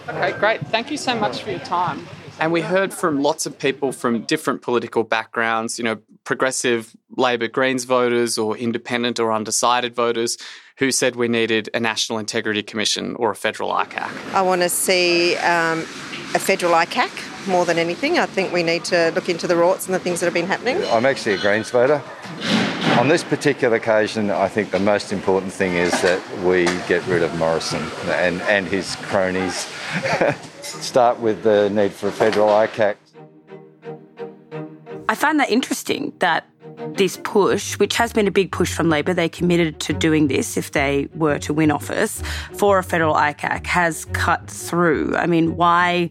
Okay, 0.09 0.33
great. 0.39 0.67
Thank 0.69 0.91
you 0.91 0.97
so 0.97 1.15
much 1.15 1.43
for 1.43 1.51
your 1.51 1.61
time. 1.61 2.07
And 2.41 2.51
we 2.53 2.63
heard 2.63 2.93
from 2.93 3.23
lots 3.23 3.47
of 3.47 3.59
people 3.59 3.93
from 3.93 4.23
different 4.23 4.63
political 4.63 5.05
backgrounds, 5.05 5.79
you 5.79 5.85
know, 5.85 5.99
progressive 6.25 6.97
Labor 7.17 7.49
Greens 7.49 7.85
voters 7.85 8.39
or 8.39 8.57
independent 8.57 9.21
or 9.21 9.33
undecided 9.33 9.95
voters 9.95 10.37
who 10.79 10.91
said 10.91 11.15
we 11.15 11.29
needed 11.29 11.71
a 11.75 11.81
National 11.81 12.19
Integrity 12.19 12.63
Commission 12.63 13.15
or 13.17 13.31
a 13.31 13.37
federal 13.37 13.71
ICAC. 13.71 14.35
I 14.35 14.43
want 14.43 14.63
to 14.63 14.69
see 14.69 15.37
um, 15.37 15.81
a 16.35 16.41
federal 16.41 16.73
ICAC 16.73 17.47
more 17.47 17.65
than 17.65 17.79
anything. 17.79 18.19
I 18.19 18.27
think 18.27 18.53
we 18.53 18.65
need 18.65 18.85
to 18.87 19.13
look 19.15 19.29
into 19.29 19.47
the 19.47 19.55
rorts 19.55 19.87
and 19.87 19.95
the 19.95 20.01
things 20.01 20.19
that 20.19 20.27
have 20.27 20.35
been 20.35 20.47
happening. 20.47 20.83
I'm 20.87 21.07
actually 21.07 21.35
a 21.35 21.39
Greens 21.39 21.71
voter. 21.71 22.03
On 22.99 23.09
this 23.09 23.25
particular 23.25 23.77
occasion, 23.77 24.31
I 24.31 24.49
think 24.49 24.71
the 24.71 24.79
most 24.79 25.13
important 25.13 25.53
thing 25.53 25.75
is 25.75 25.91
that 26.03 26.23
we 26.39 26.65
get 26.87 27.05
rid 27.09 27.25
of 27.25 27.37
Morrison 27.37 27.83
and, 28.07 28.41
and 28.43 28.67
his 28.69 28.95
cronies. 28.97 29.69
Start 30.63 31.19
with 31.19 31.43
the 31.43 31.69
need 31.71 31.93
for 31.93 32.09
a 32.09 32.13
federal 32.13 32.49
ICAC. 32.49 32.97
I 35.09 35.15
find 35.17 35.41
that 35.41 35.51
interesting 35.51 36.13
that 36.21 36.49
this 36.95 37.19
push, 37.25 37.79
which 37.79 37.97
has 37.97 38.13
been 38.13 38.29
a 38.29 38.31
big 38.31 38.53
push 38.53 38.73
from 38.73 38.89
Labor, 38.89 39.13
they 39.13 39.29
committed 39.29 39.81
to 39.81 39.93
doing 39.93 40.29
this 40.29 40.57
if 40.57 40.71
they 40.71 41.09
were 41.15 41.39
to 41.41 41.53
win 41.53 41.73
office 41.73 42.23
for 42.55 42.79
a 42.79 42.85
federal 42.85 43.15
ICAC, 43.15 43.67
has 43.67 44.05
cut 44.13 44.49
through. 44.49 45.17
I 45.17 45.27
mean, 45.27 45.57
why 45.57 46.11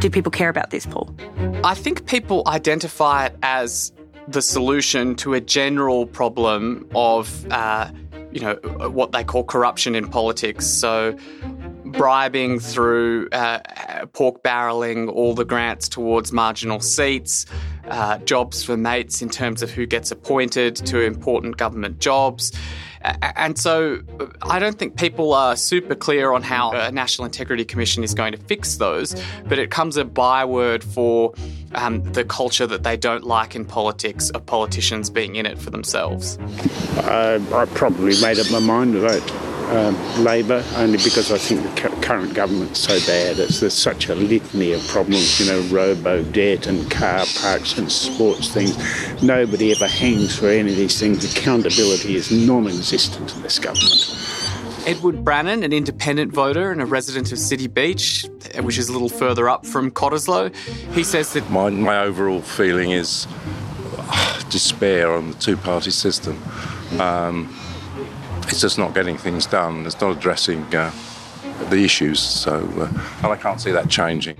do 0.00 0.08
people 0.08 0.32
care 0.32 0.48
about 0.48 0.70
this, 0.70 0.86
Paul? 0.86 1.14
I 1.62 1.74
think 1.74 2.06
people 2.06 2.42
identify 2.46 3.26
it 3.26 3.36
as 3.42 3.92
the 4.30 4.42
solution 4.42 5.14
to 5.16 5.34
a 5.34 5.40
general 5.40 6.06
problem 6.06 6.88
of, 6.94 7.50
uh, 7.50 7.90
you 8.30 8.40
know, 8.40 8.54
what 8.90 9.12
they 9.12 9.24
call 9.24 9.42
corruption 9.42 9.94
in 9.94 10.08
politics. 10.08 10.66
So, 10.66 11.16
bribing 11.84 12.60
through 12.60 13.28
uh, 13.32 13.60
pork 14.12 14.42
barreling 14.42 15.10
all 15.10 15.34
the 15.34 15.44
grants 15.44 15.88
towards 15.88 16.32
marginal 16.32 16.80
seats, 16.80 17.46
uh, 17.90 18.18
jobs 18.18 18.62
for 18.62 18.76
mates 18.76 19.22
in 19.22 19.28
terms 19.28 19.62
of 19.62 19.70
who 19.70 19.86
gets 19.86 20.10
appointed 20.10 20.76
to 20.76 21.00
important 21.00 21.56
government 21.56 21.98
jobs. 21.98 22.52
And 23.00 23.56
so 23.56 24.00
I 24.42 24.58
don't 24.58 24.78
think 24.78 24.96
people 24.96 25.32
are 25.32 25.56
super 25.56 25.94
clear 25.94 26.32
on 26.32 26.42
how 26.42 26.72
a 26.72 26.90
National 26.90 27.26
Integrity 27.26 27.64
Commission 27.64 28.02
is 28.02 28.12
going 28.12 28.32
to 28.32 28.38
fix 28.38 28.76
those, 28.76 29.14
but 29.46 29.58
it 29.58 29.70
comes 29.70 29.96
a 29.96 30.04
byword 30.04 30.82
for 30.82 31.32
um, 31.74 32.02
the 32.12 32.24
culture 32.24 32.66
that 32.66 32.82
they 32.82 32.96
don't 32.96 33.24
like 33.24 33.54
in 33.54 33.64
politics 33.64 34.30
of 34.30 34.44
politicians 34.46 35.10
being 35.10 35.36
in 35.36 35.46
it 35.46 35.58
for 35.58 35.70
themselves. 35.70 36.38
Uh, 36.98 37.40
I 37.54 37.66
probably 37.66 38.20
made 38.20 38.38
up 38.38 38.50
my 38.50 38.58
mind 38.58 38.94
to 38.94 39.00
vote 39.00 39.47
um, 39.68 40.24
Labor 40.24 40.64
only 40.76 40.98
because 40.98 41.30
I 41.30 41.38
think 41.38 41.62
the 41.62 41.90
current 42.00 42.34
government's 42.34 42.80
so 42.80 42.98
bad. 43.06 43.38
It's, 43.38 43.60
there's 43.60 43.74
such 43.74 44.08
a 44.08 44.14
litany 44.14 44.72
of 44.72 44.86
problems, 44.88 45.38
you 45.38 45.46
know, 45.46 45.60
robo 45.68 46.22
debt 46.22 46.66
and 46.66 46.90
car 46.90 47.24
parks 47.40 47.78
and 47.78 47.90
sports 47.90 48.48
things. 48.48 48.76
Nobody 49.22 49.72
ever 49.72 49.86
hangs 49.86 50.38
for 50.38 50.48
any 50.48 50.70
of 50.70 50.76
these 50.76 50.98
things. 50.98 51.24
Accountability 51.36 52.16
is 52.16 52.30
non 52.30 52.66
existent 52.66 53.34
in 53.36 53.42
this 53.42 53.58
government. 53.58 54.14
Edward 54.86 55.22
Brannan, 55.22 55.64
an 55.64 55.72
independent 55.74 56.32
voter 56.32 56.72
and 56.72 56.80
a 56.80 56.86
resident 56.86 57.30
of 57.30 57.38
City 57.38 57.66
Beach, 57.66 58.26
which 58.62 58.78
is 58.78 58.88
a 58.88 58.92
little 58.92 59.10
further 59.10 59.48
up 59.48 59.66
from 59.66 59.90
Cottesloe, 59.90 60.54
he 60.94 61.04
says 61.04 61.34
that. 61.34 61.50
My, 61.50 61.68
my 61.68 61.98
overall 61.98 62.40
feeling 62.40 62.92
is 62.92 63.26
uh, 63.98 64.42
despair 64.48 65.12
on 65.12 65.32
the 65.32 65.36
two 65.36 65.58
party 65.58 65.90
system. 65.90 66.42
Um, 66.98 67.54
it's 68.48 68.60
just 68.60 68.78
not 68.78 68.94
getting 68.94 69.16
things 69.16 69.46
done. 69.46 69.86
It's 69.86 70.00
not 70.00 70.16
addressing 70.16 70.62
uh, 70.74 70.92
the 71.70 71.84
issues. 71.84 72.20
So, 72.20 72.54
uh, 72.54 72.88
and 73.22 73.32
I 73.32 73.36
can't 73.36 73.60
see 73.60 73.70
that 73.72 73.88
changing. 73.88 74.36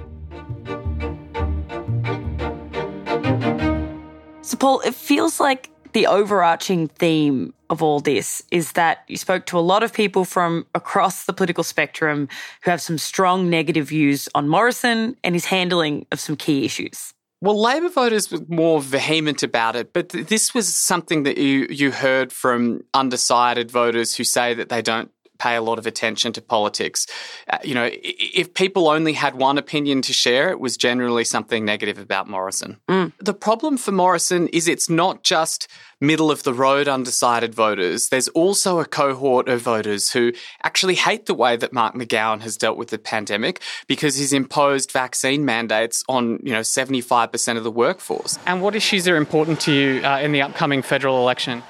So, 4.43 4.57
Paul, 4.57 4.81
it 4.81 4.95
feels 4.95 5.41
like 5.41 5.71
the 5.93 6.07
overarching 6.07 6.89
theme 6.89 7.53
of 7.71 7.83
all 7.83 8.01
this 8.01 8.43
is 8.51 8.73
that 8.73 9.05
you 9.09 9.17
spoke 9.17 9.47
to 9.47 9.59
a 9.59 9.61
lot 9.61 9.83
of 9.83 9.93
people 9.93 10.25
from 10.25 10.67
across 10.75 11.25
the 11.25 11.33
political 11.33 11.65
spectrum 11.65 12.29
who 12.63 12.71
have 12.71 12.81
some 12.81 12.99
strong 12.99 13.51
negative 13.51 13.89
views 13.89 14.29
on 14.35 14.49
Morrison 14.49 15.17
and 15.23 15.35
his 15.35 15.47
handling 15.47 16.07
of 16.13 16.21
some 16.21 16.37
key 16.37 16.65
issues. 16.65 17.15
Well, 17.41 17.61
Labor 17.61 17.89
voters 17.89 18.33
were 18.33 18.41
more 18.49 18.81
vehement 18.81 19.45
about 19.45 19.77
it, 19.77 19.93
but 19.93 20.09
th- 20.09 20.27
this 20.27 20.55
was 20.55 20.75
something 20.75 21.23
that 21.23 21.39
you, 21.39 21.69
you 21.71 21.93
heard 21.93 22.33
from 22.33 22.81
undecided 22.93 23.71
voters 23.71 24.17
who 24.17 24.25
say 24.25 24.55
that 24.55 24.71
they 24.71 24.83
don't 24.83 25.13
pay 25.39 25.57
a 25.57 25.63
lot 25.63 25.79
of 25.79 25.87
attention 25.87 26.33
to 26.33 26.43
politics. 26.43 27.07
Uh, 27.49 27.59
you 27.63 27.75
know, 27.75 27.89
if 27.93 28.55
people 28.55 28.89
only 28.89 29.13
had 29.13 29.35
one 29.35 29.59
opinion 29.59 30.03
to 30.03 30.13
share, 30.13 30.51
it 30.51 30.61
was 30.61 30.77
generally 30.77 31.25
something 31.25 31.65
negative 31.65 31.99
about 31.99 32.29
Morrison. 32.29 32.79
Mm. 32.89 33.13
The 33.19 33.35
problem 33.35 33.79
for 33.79 33.93
Morrison 33.93 34.49
is 34.49 34.69
it's 34.69 34.91
not 34.91 35.23
just 35.23 35.69
middle 36.01 36.31
of 36.31 36.45
the 36.45 36.55
road 36.55 36.89
undecided 36.89 37.55
voters. 37.55 38.09
There's 38.09 38.29
also 38.29 38.79
a 38.79 38.85
cohort 38.85 39.49
of 39.49 39.63
voters 39.63 40.11
who 40.11 40.33
actually 40.63 40.95
hate 40.95 41.27
the 41.27 41.35
way 41.35 41.57
that 41.57 41.73
Mark 41.73 41.95
McGowan 41.95 42.41
has 42.41 42.57
dealt 42.57 42.77
with 42.77 42.89
the 42.91 42.99
pandemic 42.99 43.61
because 43.87 44.17
he's 44.17 44.33
imposed 44.33 44.93
vaccine 44.93 45.45
mandates 45.45 46.05
on, 46.09 46.39
you 46.43 46.53
know, 46.53 46.61
75% 46.61 47.57
of 47.57 47.65
the 47.65 47.71
workforce. 47.71 48.39
And 48.47 48.63
what 48.63 48.75
issues 48.75 49.09
are 49.09 49.17
important 49.17 49.61
to 49.63 49.73
you 49.73 50.03
uh, 50.03 50.21
in 50.21 50.33
the 50.33 50.43
upcoming 50.43 50.83
federal 50.83 51.19
election? 51.19 51.63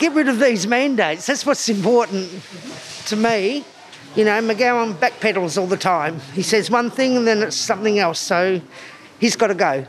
Get 0.00 0.14
rid 0.14 0.28
of 0.28 0.40
these 0.40 0.66
mandates. 0.66 1.26
That's 1.26 1.44
what's 1.44 1.68
important 1.68 2.30
to 3.06 3.16
me. 3.16 3.64
You 4.16 4.24
know, 4.24 4.40
McGowan 4.40 4.94
backpedals 4.94 5.58
all 5.60 5.66
the 5.66 5.76
time. 5.76 6.20
He 6.32 6.42
says 6.42 6.70
one 6.70 6.90
thing 6.90 7.18
and 7.18 7.26
then 7.26 7.42
it's 7.42 7.54
something 7.54 7.98
else. 7.98 8.18
So 8.18 8.62
he's 9.18 9.36
got 9.36 9.48
to 9.48 9.54
go 9.54 9.86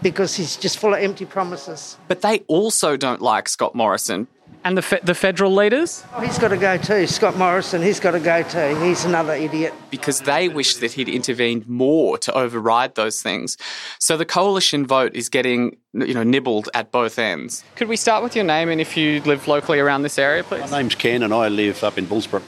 because 0.00 0.36
he's 0.36 0.56
just 0.56 0.78
full 0.78 0.94
of 0.94 1.00
empty 1.00 1.24
promises. 1.26 1.98
But 2.06 2.22
they 2.22 2.38
also 2.46 2.96
don't 2.96 3.20
like 3.20 3.48
Scott 3.48 3.74
Morrison. 3.74 4.28
And 4.64 4.78
the, 4.78 4.82
fe- 4.82 5.00
the 5.02 5.14
federal 5.14 5.52
leaders? 5.52 6.04
Oh, 6.14 6.20
he's 6.20 6.38
got 6.38 6.48
to 6.48 6.56
go 6.56 6.76
too. 6.76 7.08
Scott 7.08 7.36
Morrison, 7.36 7.82
he's 7.82 7.98
got 7.98 8.12
to 8.12 8.20
go 8.20 8.44
too. 8.44 8.76
He's 8.80 9.04
another 9.04 9.34
idiot. 9.34 9.74
Because 9.90 10.20
they 10.20 10.48
wish 10.48 10.76
that 10.76 10.92
he'd 10.92 11.08
intervened 11.08 11.68
more 11.68 12.16
to 12.18 12.32
override 12.32 12.94
those 12.94 13.20
things. 13.20 13.56
So 13.98 14.16
the 14.16 14.24
coalition 14.24 14.86
vote 14.86 15.16
is 15.16 15.28
getting, 15.28 15.76
you 15.92 16.14
know, 16.14 16.22
nibbled 16.22 16.68
at 16.74 16.92
both 16.92 17.18
ends. 17.18 17.64
Could 17.74 17.88
we 17.88 17.96
start 17.96 18.22
with 18.22 18.36
your 18.36 18.44
name 18.44 18.68
and 18.68 18.80
if 18.80 18.96
you 18.96 19.20
live 19.22 19.48
locally 19.48 19.80
around 19.80 20.02
this 20.02 20.16
area, 20.16 20.44
please? 20.44 20.70
My 20.70 20.80
name's 20.80 20.94
Ken 20.94 21.24
and 21.24 21.34
I 21.34 21.48
live 21.48 21.82
up 21.82 21.98
in 21.98 22.06
Bullsbrook. 22.06 22.42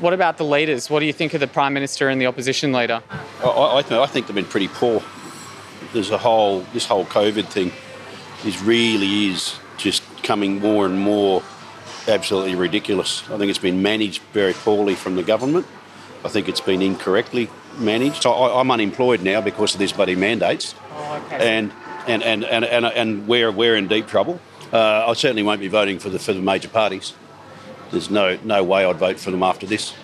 What 0.00 0.14
about 0.14 0.38
the 0.38 0.44
leaders? 0.44 0.88
What 0.88 1.00
do 1.00 1.06
you 1.06 1.12
think 1.12 1.34
of 1.34 1.40
the 1.40 1.48
Prime 1.48 1.74
Minister 1.74 2.08
and 2.08 2.18
the 2.18 2.26
opposition 2.26 2.72
leader? 2.72 3.02
I, 3.44 3.78
I, 3.78 3.82
th- 3.82 4.00
I 4.00 4.06
think 4.06 4.26
they've 4.26 4.34
been 4.34 4.44
pretty 4.46 4.68
poor. 4.68 5.02
There's 5.92 6.10
a 6.10 6.18
whole, 6.18 6.60
this 6.72 6.86
whole 6.86 7.04
COVID 7.04 7.46
thing 7.48 7.72
is 8.46 8.62
really 8.62 9.26
is 9.26 9.58
just 9.76 10.02
coming 10.22 10.60
more 10.60 10.86
and 10.86 10.98
more 10.98 11.42
absolutely 12.08 12.54
ridiculous. 12.54 13.22
I 13.30 13.38
think 13.38 13.50
it's 13.50 13.58
been 13.58 13.82
managed 13.82 14.22
very 14.32 14.52
poorly 14.52 14.94
from 14.94 15.16
the 15.16 15.22
government. 15.22 15.66
I 16.24 16.28
think 16.28 16.48
it's 16.48 16.60
been 16.60 16.82
incorrectly 16.82 17.48
managed. 17.78 18.22
So 18.22 18.32
I, 18.32 18.60
I'm 18.60 18.70
unemployed 18.70 19.22
now 19.22 19.40
because 19.40 19.74
of 19.74 19.80
these 19.80 19.92
bloody 19.92 20.16
mandates. 20.16 20.74
Oh, 20.92 21.22
okay. 21.26 21.58
And, 21.58 21.72
and, 22.06 22.22
and, 22.22 22.44
and, 22.44 22.64
and, 22.64 22.86
and 22.86 23.28
we're, 23.28 23.52
we're 23.52 23.76
in 23.76 23.86
deep 23.86 24.06
trouble. 24.06 24.40
Uh, 24.72 25.06
I 25.06 25.12
certainly 25.14 25.42
won't 25.42 25.60
be 25.60 25.68
voting 25.68 25.98
for 25.98 26.08
the, 26.08 26.18
for 26.18 26.32
the 26.32 26.40
major 26.40 26.68
parties. 26.68 27.14
There's 27.90 28.10
no, 28.10 28.38
no 28.44 28.62
way 28.64 28.84
I'd 28.84 28.96
vote 28.96 29.18
for 29.18 29.30
them 29.30 29.42
after 29.42 29.66
this. 29.66 29.94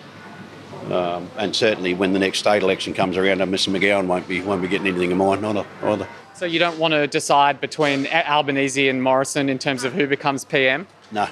Um, 0.89 1.29
and 1.37 1.55
certainly 1.55 1.93
when 1.93 2.13
the 2.13 2.19
next 2.19 2.39
state 2.39 2.63
election 2.63 2.93
comes 2.93 3.17
around, 3.17 3.39
Mr 3.39 3.75
McGowan 3.75 4.07
won't 4.07 4.27
be, 4.27 4.41
won't 4.41 4.61
be 4.61 4.67
getting 4.67 4.87
anything 4.87 5.11
of 5.11 5.17
mine 5.17 5.43
either. 5.43 5.65
either. 5.83 6.07
So 6.35 6.45
you 6.45 6.59
don't 6.59 6.77
want 6.77 6.93
to 6.93 7.07
decide 7.07 7.61
between 7.61 8.07
Albanese 8.07 8.89
and 8.89 9.01
Morrison 9.01 9.49
in 9.49 9.57
terms 9.57 9.83
of 9.83 9.93
who 9.93 10.05
becomes 10.05 10.45
PM? 10.45 10.87
No. 11.11 11.27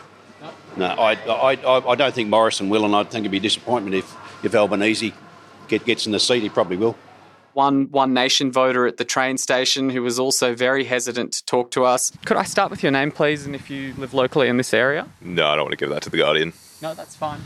No, 0.78 0.86
I, 0.88 1.14
I, 1.14 1.90
I 1.92 1.96
don't 1.96 2.14
think 2.14 2.30
Morrison 2.30 2.70
will, 2.70 2.86
and 2.86 2.96
I 2.96 3.04
think 3.04 3.24
it'd 3.24 3.32
be 3.32 3.38
a 3.38 3.42
disappointment 3.42 3.96
if, 3.96 4.16
if 4.44 4.56
Albanese 4.56 5.14
get, 5.68 5.86
gets 5.86 6.06
in 6.06 6.12
the 6.12 6.20
seat. 6.20 6.42
He 6.42 6.50
probably 6.50 6.78
will. 6.78 6.96
one 7.54 7.90
One 7.92 8.14
Nation 8.14 8.52
voter 8.52 8.88
at 8.88 8.98
the 8.98 9.06
train 9.06 9.38
station 9.38 9.90
who 9.92 10.02
was 10.02 10.18
also 10.18 10.56
very 10.56 10.84
hesitant 10.86 11.34
to 11.34 11.46
talk 11.46 11.72
to 11.72 11.86
us. 11.86 12.12
Could 12.26 12.38
I 12.38 12.44
start 12.44 12.72
with 12.72 12.82
your 12.82 12.92
name, 12.92 13.12
please, 13.12 13.46
and 13.46 13.56
if 13.56 13.70
you 13.70 13.94
live 13.98 14.14
locally 14.14 14.48
in 14.48 14.58
this 14.58 14.74
area? 14.74 15.08
No, 15.22 15.48
I 15.48 15.56
don't 15.56 15.66
want 15.66 15.72
to 15.72 15.78
give 15.78 15.90
that 15.90 16.02
to 16.04 16.10
the 16.10 16.18
Guardian. 16.18 16.54
No, 16.82 16.94
that's 16.94 17.16
fine. 17.16 17.40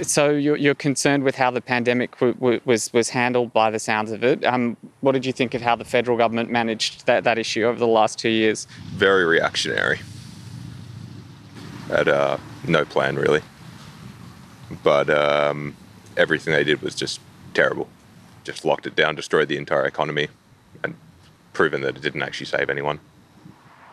So 0.00 0.30
you're, 0.30 0.56
you're 0.56 0.74
concerned 0.74 1.22
with 1.22 1.34
how 1.34 1.50
the 1.50 1.60
pandemic 1.60 2.12
w- 2.12 2.32
w- 2.34 2.60
was 2.64 2.90
was 2.94 3.10
handled 3.10 3.52
by 3.52 3.70
the 3.70 3.78
sounds 3.78 4.10
of 4.10 4.24
it. 4.24 4.42
Um, 4.42 4.78
what 5.02 5.12
did 5.12 5.26
you 5.26 5.34
think 5.34 5.52
of 5.52 5.60
how 5.60 5.76
the 5.76 5.84
federal 5.84 6.16
government 6.16 6.50
managed 6.50 7.04
that, 7.04 7.24
that 7.24 7.36
issue 7.38 7.64
over 7.64 7.78
the 7.78 7.86
last 7.86 8.18
two 8.18 8.30
years? 8.30 8.66
Very 8.94 9.26
reactionary. 9.26 10.00
Had 11.92 12.08
uh, 12.08 12.38
no 12.66 12.86
plan 12.86 13.16
really, 13.16 13.42
but 14.82 15.10
um, 15.10 15.76
everything 16.16 16.54
they 16.54 16.64
did 16.64 16.80
was 16.80 16.94
just 16.94 17.20
terrible. 17.52 17.86
Just 18.44 18.64
locked 18.64 18.86
it 18.86 18.96
down, 18.96 19.14
destroyed 19.14 19.48
the 19.48 19.58
entire 19.58 19.84
economy, 19.84 20.28
and 20.82 20.94
proven 21.52 21.82
that 21.82 21.94
it 21.94 22.02
didn't 22.02 22.22
actually 22.22 22.46
save 22.46 22.70
anyone. 22.70 22.98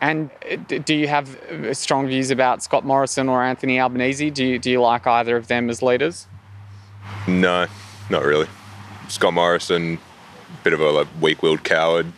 And 0.00 0.30
uh, 0.50 0.56
do 0.56 0.94
you 0.94 1.08
have 1.08 1.38
uh, 1.50 1.74
strong 1.74 2.06
views 2.06 2.30
about 2.30 2.62
Scott 2.62 2.86
Morrison 2.86 3.28
or 3.28 3.42
Anthony 3.42 3.78
Albanese? 3.78 4.30
Do 4.30 4.46
you, 4.46 4.58
do 4.58 4.70
you 4.70 4.80
like 4.80 5.06
either 5.06 5.36
of 5.36 5.48
them 5.48 5.68
as 5.68 5.82
leaders? 5.82 6.26
No, 7.28 7.66
not 8.08 8.24
really. 8.24 8.46
Scott 9.08 9.34
Morrison, 9.34 9.98
bit 10.64 10.72
of 10.72 10.80
a 10.80 10.90
like, 10.90 11.08
weak-willed 11.20 11.64
coward, 11.64 12.10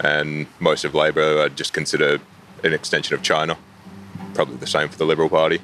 and 0.00 0.46
most 0.60 0.86
of 0.86 0.94
Labor 0.94 1.42
I'd 1.42 1.58
just 1.58 1.74
consider 1.74 2.20
an 2.64 2.72
extension 2.72 3.14
of 3.14 3.22
China. 3.22 3.58
Probably 4.36 4.56
the 4.56 4.66
same 4.66 4.90
for 4.90 4.98
the 4.98 5.06
Liberal 5.06 5.30
Party. 5.30 5.60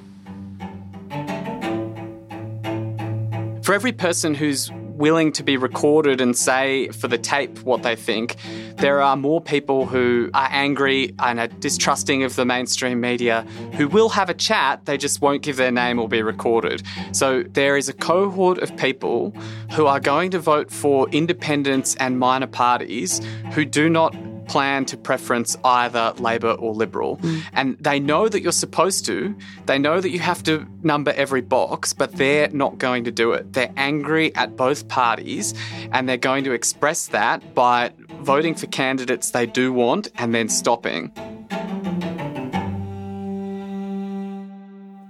For 3.63 3.75
every 3.75 3.93
person 3.93 4.35
who's 4.35 4.73
willing 4.73 5.31
to 5.33 5.43
be 5.43 5.59
recorded 5.59 6.23
and 6.23 6.35
say 6.35 6.89
for 6.89 7.07
the 7.07 7.19
tape 7.19 7.59
what 7.65 7.83
they 7.83 7.95
think, 7.95 8.37
there 8.79 9.03
are 9.03 9.15
more 9.15 9.43
people 9.43 9.85
who 9.85 10.31
are 10.33 10.49
angry 10.51 11.15
and 11.19 11.39
are 11.39 11.49
distrusting 11.49 12.23
of 12.23 12.35
the 12.35 12.47
mainstream 12.47 12.99
media 12.99 13.43
who 13.75 13.89
will 13.89 14.09
have 14.09 14.31
a 14.31 14.35
chat, 14.35 14.87
they 14.87 14.97
just 14.97 15.21
won't 15.21 15.43
give 15.43 15.57
their 15.57 15.71
name 15.71 15.99
or 15.99 16.09
be 16.09 16.23
recorded. 16.23 16.83
So 17.13 17.43
there 17.43 17.77
is 17.77 17.91
a 17.91 17.93
cohort 17.93 18.57
of 18.59 18.75
people 18.79 19.33
who 19.73 19.87
are 19.87 20.01
going 20.01 20.31
to 20.31 20.39
vote 20.39 20.71
for 20.71 21.11
independents 21.11 21.95
and 21.97 22.19
minor 22.19 22.47
parties 22.47 23.21
who 23.53 23.67
do 23.67 23.91
not 23.91 24.15
plan 24.53 24.85
to 24.85 24.99
preference 24.99 25.57
either 25.65 26.13
Labor 26.19 26.53
or 26.53 26.75
Liberal. 26.75 27.17
Mm. 27.17 27.43
And 27.55 27.79
they 27.79 27.99
know 27.99 28.29
that 28.29 28.43
you're 28.43 28.53
supposed 28.53 29.07
to. 29.07 29.35
They 29.65 29.79
know 29.79 29.99
that 29.99 30.11
you 30.11 30.19
have 30.19 30.43
to 30.43 30.67
number 30.83 31.11
every 31.13 31.41
box, 31.41 31.95
but 31.95 32.13
they're 32.13 32.51
not 32.51 32.77
going 32.77 33.05
to 33.05 33.11
do 33.11 33.33
it. 33.33 33.55
They're 33.55 33.73
angry 33.79 34.35
at 34.35 34.55
both 34.55 34.89
parties 34.89 35.55
and 35.93 36.07
they're 36.07 36.19
going 36.19 36.45
to 36.45 36.53
express 36.53 37.07
that 37.09 37.55
by 37.55 37.93
voting 38.21 38.55
for 38.55 38.67
candidates 38.67 39.31
they 39.31 39.47
do 39.47 39.73
want 39.73 40.09
and 40.17 40.35
then 40.35 40.51
stopping. 40.51 41.09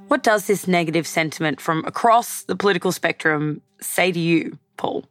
What 0.07 0.23
does 0.23 0.47
this 0.47 0.69
negative 0.69 1.07
sentiment 1.09 1.61
from 1.61 1.85
across 1.85 2.45
the 2.45 2.55
political 2.55 2.93
spectrum 2.93 3.61
say 3.81 4.13
to 4.13 4.21
you, 4.21 4.57
Paul? 4.77 5.05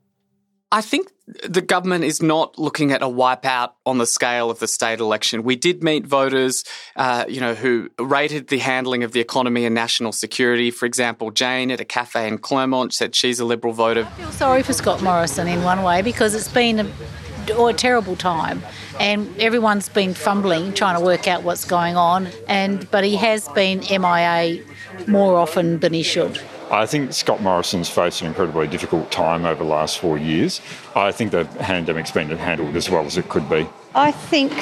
I 0.72 0.80
think 0.80 1.12
the 1.48 1.62
government 1.62 2.04
is 2.04 2.22
not 2.22 2.58
looking 2.60 2.92
at 2.92 3.02
a 3.02 3.08
wipeout 3.08 3.72
on 3.86 3.98
the 3.98 4.06
scale 4.06 4.50
of 4.50 4.60
the 4.60 4.68
state 4.68 5.00
election. 5.00 5.44
We 5.44 5.56
did 5.56 5.84
meet 5.84 6.06
voters, 6.06 6.64
uh, 6.96 7.26
you 7.28 7.40
know, 7.40 7.54
who 7.54 7.90
rated 8.00 8.48
the 8.48 8.58
handling 8.58 9.04
of 9.04 9.14
the 9.14 9.20
economy 9.20 9.66
and 9.66 9.74
national 9.74 10.12
security. 10.12 10.72
For 10.72 10.86
example, 10.86 11.32
Jane 11.32 11.72
at 11.72 11.80
a 11.80 11.86
cafe 11.86 12.28
in 12.28 12.38
Claremont 12.38 12.94
said 12.94 13.16
she's 13.16 13.40
a 13.40 13.46
Liberal 13.46 13.74
voter. 13.74 14.04
I 14.06 14.22
feel 14.22 14.32
sorry 14.32 14.64
for 14.64 14.74
Scott 14.74 15.02
Morrison 15.02 15.48
in 15.48 15.64
one 15.64 15.84
way 15.84 16.02
because 16.02 16.36
it's 16.36 16.52
been 16.52 16.80
a, 16.80 17.64
a 17.64 17.74
terrible 17.74 18.16
time 18.16 18.62
and 19.00 19.34
everyone's 19.40 19.90
been 19.90 20.14
fumbling 20.14 20.74
trying 20.74 20.98
to 20.98 21.04
work 21.04 21.28
out 21.28 21.44
what's 21.44 21.66
going 21.66 21.96
on 21.96 22.28
and 22.48 22.90
but 22.92 23.04
he 23.04 23.16
has 23.16 23.48
been 23.50 23.80
MIA 23.90 24.64
more 25.08 25.38
often 25.38 25.80
than 25.80 25.94
he 25.94 26.04
should. 26.04 26.40
I 26.72 26.86
think 26.86 27.12
Scott 27.12 27.42
Morrison's 27.42 27.90
faced 27.90 28.22
an 28.22 28.28
incredibly 28.28 28.66
difficult 28.66 29.12
time 29.12 29.44
over 29.44 29.62
the 29.62 29.70
last 29.70 30.00
four 30.00 30.18
years. 30.18 30.62
I 30.96 31.12
think 31.12 31.32
the 31.32 31.44
pandemic's 31.60 32.12
been 32.12 32.30
handled 32.30 32.78
as 32.78 32.90
well 32.90 33.06
as 33.06 33.18
it 33.18 33.28
could 33.28 33.50
be. 33.50 33.68
I 33.94 34.12
think 34.14 34.54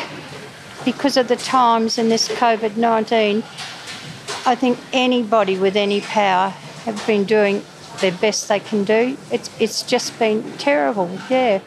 because 0.84 1.18
of 1.18 1.28
the 1.28 1.36
times 1.36 2.00
and 2.00 2.10
this 2.10 2.28
COVID 2.28 2.78
19, 2.78 3.44
I 4.48 4.56
think 4.56 4.80
anybody 4.92 5.60
with 5.60 5.76
any 5.76 6.02
power 6.02 6.50
have 6.86 7.06
been 7.06 7.26
doing 7.26 7.64
their 8.02 8.12
best 8.14 8.48
they 8.48 8.60
can 8.60 8.86
do. 8.86 9.16
It's, 9.32 9.52
it's 9.60 9.84
just 9.84 10.18
been 10.18 10.42
terrible, 10.54 11.12
yeah. 11.30 11.62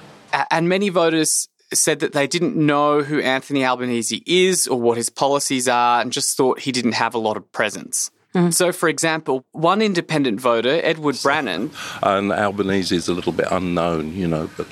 And 0.51 0.69
many 0.69 0.89
voters 0.89 1.49
said 1.73 2.01
that 2.01 2.15
they 2.15 2.27
didn't 2.27 2.57
know 2.57 3.03
who 3.03 3.21
Anthony 3.21 3.65
Albanese 3.65 4.25
is 4.27 4.67
or 4.67 4.81
what 4.81 4.97
his 4.97 5.09
policies 5.09 5.69
are 5.69 6.01
and 6.01 6.11
just 6.11 6.37
thought 6.37 6.61
he 6.61 6.73
didn't 6.73 6.93
have 6.93 7.15
a 7.15 7.19
lot 7.19 7.37
of 7.37 7.53
presence. 7.53 8.11
Mm-hmm. 8.35 8.51
So, 8.51 8.73
for 8.73 8.89
example, 8.89 9.45
one 9.53 9.83
independent 9.83 10.41
voter, 10.41 10.81
Edward 10.83 11.19
Brannan, 11.23 11.71
And 12.03 12.33
Albanese 12.33 12.95
is 12.97 13.09
a 13.09 13.15
little 13.15 13.33
bit 13.33 13.47
unknown, 13.51 14.15
you 14.15 14.27
know, 14.27 14.49
but 14.57 14.67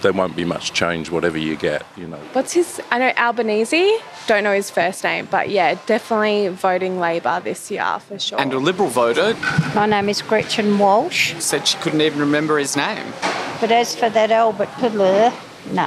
there 0.00 0.12
won't 0.12 0.36
be 0.36 0.44
much 0.44 0.72
change 0.72 1.10
whatever 1.10 1.38
you 1.38 1.56
get, 1.56 1.84
you 1.96 2.06
know. 2.06 2.18
What's 2.34 2.52
his? 2.52 2.80
I 2.90 2.98
know 2.98 3.12
Albanese. 3.16 3.98
Don't 4.26 4.44
know 4.44 4.52
his 4.54 4.70
first 4.70 5.02
name, 5.04 5.26
but 5.30 5.48
yeah, 5.50 5.78
definitely 5.86 6.48
voting 6.48 6.98
Labor 7.00 7.40
this 7.44 7.70
year 7.70 7.98
for 8.00 8.18
sure. 8.18 8.40
and 8.40 8.52
a 8.52 8.58
Liberal 8.58 8.88
voter, 8.88 9.34
My 9.74 9.86
name 9.86 10.08
is 10.08 10.20
Gretchen 10.22 10.78
Walsh, 10.78 11.34
said 11.40 11.66
she 11.68 11.76
couldn't 11.78 12.00
even 12.02 12.20
remember 12.20 12.58
his 12.58 12.74
name. 12.76 13.12
but 13.60 13.70
as 13.70 13.94
for 13.94 14.08
that 14.10 14.30
Albert 14.30 14.68
Pidler, 14.80 15.30
no. 15.72 15.86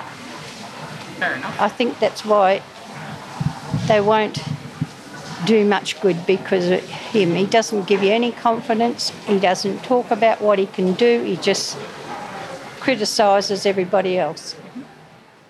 Fair 1.19 1.33
enough. 1.35 1.59
I 1.59 1.67
think 1.69 1.99
that's 1.99 2.23
why 2.25 2.61
they 3.87 4.01
won't 4.01 4.37
do 5.45 5.65
much 5.65 5.99
good 6.01 6.25
because 6.25 6.67
of 6.69 6.83
him. 6.83 7.35
He 7.35 7.45
doesn't 7.45 7.87
give 7.87 8.03
you 8.03 8.11
any 8.11 8.31
confidence. 8.31 9.11
He 9.25 9.39
doesn't 9.39 9.83
talk 9.83 10.11
about 10.11 10.41
what 10.41 10.59
he 10.59 10.65
can 10.65 10.93
do. 10.93 11.23
He 11.23 11.37
just 11.37 11.77
criticises 12.79 13.65
everybody 13.65 14.17
else. 14.17 14.55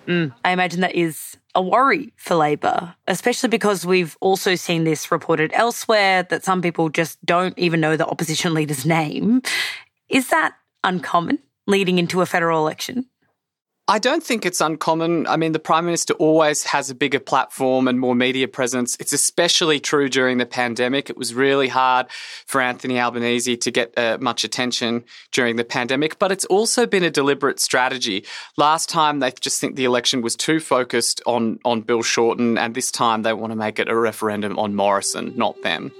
Mm, 0.06 0.32
I 0.44 0.52
imagine 0.52 0.80
that 0.80 0.94
is 0.94 1.36
a 1.54 1.62
worry 1.62 2.12
for 2.16 2.34
Labor, 2.34 2.94
especially 3.06 3.48
because 3.48 3.84
we've 3.84 4.16
also 4.20 4.54
seen 4.54 4.84
this 4.84 5.10
reported 5.10 5.50
elsewhere 5.54 6.22
that 6.24 6.44
some 6.44 6.62
people 6.62 6.88
just 6.88 7.24
don't 7.24 7.58
even 7.58 7.80
know 7.80 7.96
the 7.96 8.06
opposition 8.06 8.54
leader's 8.54 8.86
name. 8.86 9.42
Is 10.08 10.30
that 10.30 10.54
uncommon 10.82 11.38
leading 11.66 11.98
into 11.98 12.22
a 12.22 12.26
federal 12.26 12.60
election? 12.60 13.06
I 13.90 13.98
don't 13.98 14.22
think 14.22 14.44
it's 14.44 14.60
uncommon. 14.60 15.26
I 15.26 15.38
mean, 15.38 15.52
the 15.52 15.58
Prime 15.58 15.86
Minister 15.86 16.12
always 16.14 16.62
has 16.64 16.90
a 16.90 16.94
bigger 16.94 17.18
platform 17.18 17.88
and 17.88 17.98
more 17.98 18.14
media 18.14 18.46
presence. 18.46 18.98
It's 19.00 19.14
especially 19.14 19.80
true 19.80 20.10
during 20.10 20.36
the 20.36 20.44
pandemic. 20.44 21.08
It 21.08 21.16
was 21.16 21.32
really 21.32 21.68
hard 21.68 22.10
for 22.44 22.60
Anthony 22.60 23.00
Albanese 23.00 23.56
to 23.56 23.70
get 23.70 23.96
uh, 23.96 24.18
much 24.20 24.44
attention 24.44 25.04
during 25.32 25.56
the 25.56 25.64
pandemic, 25.64 26.18
but 26.18 26.30
it's 26.30 26.44
also 26.44 26.84
been 26.84 27.02
a 27.02 27.10
deliberate 27.10 27.60
strategy. 27.60 28.26
Last 28.58 28.90
time, 28.90 29.20
they 29.20 29.32
just 29.40 29.58
think 29.58 29.76
the 29.76 29.86
election 29.86 30.20
was 30.20 30.36
too 30.36 30.60
focused 30.60 31.22
on, 31.24 31.58
on 31.64 31.80
Bill 31.80 32.02
Shorten, 32.02 32.58
and 32.58 32.74
this 32.74 32.92
time 32.92 33.22
they 33.22 33.32
want 33.32 33.52
to 33.52 33.56
make 33.56 33.78
it 33.78 33.88
a 33.88 33.96
referendum 33.96 34.58
on 34.58 34.74
Morrison, 34.74 35.32
not 35.34 35.62
them. 35.62 35.92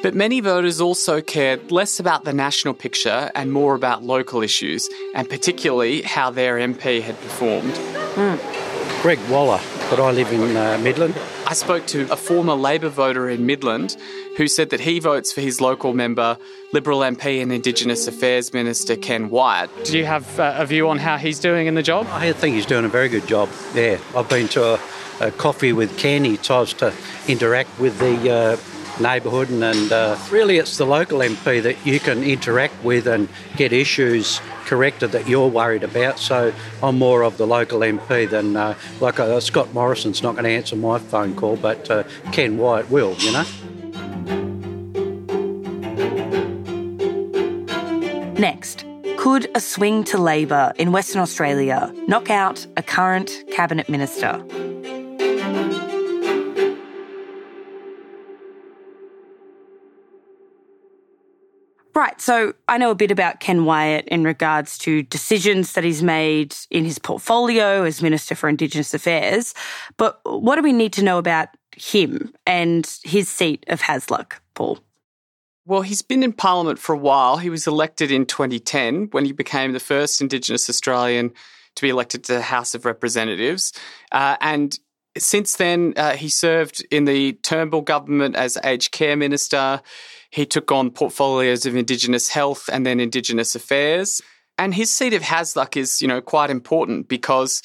But 0.00 0.14
many 0.14 0.40
voters 0.40 0.80
also 0.80 1.20
cared 1.20 1.72
less 1.72 1.98
about 1.98 2.24
the 2.24 2.32
national 2.32 2.74
picture 2.74 3.32
and 3.34 3.52
more 3.52 3.74
about 3.74 4.04
local 4.04 4.42
issues, 4.42 4.88
and 5.14 5.28
particularly 5.28 6.02
how 6.02 6.30
their 6.30 6.56
MP 6.56 7.02
had 7.02 7.20
performed. 7.20 7.74
Greg 9.02 9.18
Waller, 9.28 9.60
but 9.90 10.00
I 10.00 10.10
live 10.12 10.32
in 10.32 10.56
uh, 10.56 10.78
Midland. 10.82 11.16
I 11.46 11.54
spoke 11.54 11.86
to 11.86 12.10
a 12.12 12.16
former 12.16 12.54
Labor 12.54 12.88
voter 12.88 13.28
in 13.28 13.46
Midland 13.46 13.96
who 14.36 14.46
said 14.48 14.70
that 14.70 14.80
he 14.80 15.00
votes 15.00 15.32
for 15.32 15.40
his 15.40 15.60
local 15.60 15.94
member, 15.94 16.36
Liberal 16.72 17.00
MP 17.00 17.42
and 17.42 17.52
Indigenous 17.52 18.06
Affairs 18.06 18.52
Minister 18.52 18.96
Ken 18.96 19.30
Wyatt. 19.30 19.70
Do 19.84 19.98
you 19.98 20.04
have 20.04 20.38
uh, 20.38 20.54
a 20.58 20.66
view 20.66 20.88
on 20.88 20.98
how 20.98 21.16
he's 21.16 21.38
doing 21.38 21.66
in 21.66 21.74
the 21.74 21.82
job? 21.82 22.06
I 22.10 22.32
think 22.32 22.54
he's 22.54 22.66
doing 22.66 22.84
a 22.84 22.88
very 22.88 23.08
good 23.08 23.26
job. 23.26 23.48
Yeah, 23.74 23.98
I've 24.16 24.28
been 24.28 24.48
to 24.48 24.74
a, 24.74 24.80
a 25.20 25.30
coffee 25.32 25.72
with 25.72 25.96
Ken. 25.98 26.24
He 26.24 26.36
tries 26.36 26.72
to 26.74 26.92
interact 27.26 27.78
with 27.80 27.98
the 27.98 28.30
uh, 28.30 28.56
neighbourhood, 29.00 29.50
and, 29.50 29.62
and 29.62 29.92
uh, 29.92 30.16
really 30.30 30.58
it's 30.58 30.78
the 30.78 30.86
local 30.86 31.18
MP 31.18 31.62
that 31.62 31.86
you 31.86 32.00
can 32.00 32.22
interact 32.22 32.82
with 32.84 33.06
and 33.06 33.28
get 33.56 33.72
issues 33.72 34.40
corrected 34.66 35.12
that 35.12 35.28
you're 35.28 35.48
worried 35.48 35.82
about. 35.82 36.18
So 36.18 36.52
I'm 36.82 36.98
more 36.98 37.22
of 37.22 37.38
the 37.38 37.46
local 37.46 37.80
MP 37.80 38.28
than 38.28 38.56
uh, 38.56 38.74
like 39.00 39.18
uh, 39.18 39.40
Scott 39.40 39.72
Morrison's 39.72 40.22
not 40.22 40.32
going 40.32 40.44
to 40.44 40.50
answer 40.50 40.76
my 40.76 40.98
phone 40.98 41.34
call, 41.34 41.56
but 41.56 41.90
uh, 41.90 42.04
Ken 42.32 42.58
Wyatt 42.58 42.90
will. 42.90 43.14
You 43.14 43.32
know. 43.32 43.44
Next, 48.38 48.84
could 49.16 49.50
a 49.56 49.60
swing 49.60 50.04
to 50.04 50.18
Labor 50.18 50.72
in 50.76 50.92
Western 50.92 51.20
Australia 51.20 51.92
knock 52.06 52.30
out 52.30 52.64
a 52.76 52.82
current 52.82 53.42
cabinet 53.50 53.88
minister? 53.88 54.40
Right. 61.98 62.20
So 62.20 62.54
I 62.68 62.78
know 62.78 62.92
a 62.92 62.94
bit 62.94 63.10
about 63.10 63.40
Ken 63.40 63.64
Wyatt 63.64 64.06
in 64.06 64.22
regards 64.22 64.78
to 64.78 65.02
decisions 65.02 65.72
that 65.72 65.82
he's 65.82 66.00
made 66.00 66.54
in 66.70 66.84
his 66.84 66.96
portfolio 66.96 67.82
as 67.82 68.00
Minister 68.00 68.36
for 68.36 68.48
Indigenous 68.48 68.94
Affairs. 68.94 69.52
But 69.96 70.20
what 70.22 70.54
do 70.54 70.62
we 70.62 70.72
need 70.72 70.92
to 70.92 71.02
know 71.02 71.18
about 71.18 71.48
him 71.76 72.32
and 72.46 72.88
his 73.02 73.28
seat 73.28 73.64
of 73.66 73.80
Hasluck, 73.80 74.34
Paul? 74.54 74.78
Well, 75.66 75.82
he's 75.82 76.02
been 76.02 76.22
in 76.22 76.32
Parliament 76.32 76.78
for 76.78 76.94
a 76.94 76.98
while. 76.98 77.38
He 77.38 77.50
was 77.50 77.66
elected 77.66 78.12
in 78.12 78.26
2010 78.26 79.08
when 79.10 79.24
he 79.24 79.32
became 79.32 79.72
the 79.72 79.80
first 79.80 80.20
Indigenous 80.20 80.70
Australian 80.70 81.32
to 81.74 81.82
be 81.82 81.88
elected 81.88 82.22
to 82.24 82.34
the 82.34 82.42
House 82.42 82.76
of 82.76 82.84
Representatives. 82.84 83.72
Uh, 84.12 84.36
and 84.40 84.78
since 85.16 85.56
then, 85.56 85.94
uh, 85.96 86.12
he 86.12 86.28
served 86.28 86.86
in 86.92 87.06
the 87.06 87.32
Turnbull 87.42 87.80
government 87.80 88.36
as 88.36 88.56
aged 88.62 88.92
care 88.92 89.16
minister. 89.16 89.82
He 90.30 90.46
took 90.46 90.70
on 90.70 90.90
portfolios 90.90 91.66
of 91.66 91.74
Indigenous 91.74 92.28
health 92.28 92.68
and 92.72 92.84
then 92.84 93.00
Indigenous 93.00 93.54
affairs. 93.54 94.20
And 94.58 94.74
his 94.74 94.90
seat 94.90 95.14
of 95.14 95.22
Hasluck 95.22 95.76
is, 95.76 96.02
you 96.02 96.08
know, 96.08 96.20
quite 96.20 96.50
important 96.50 97.08
because 97.08 97.62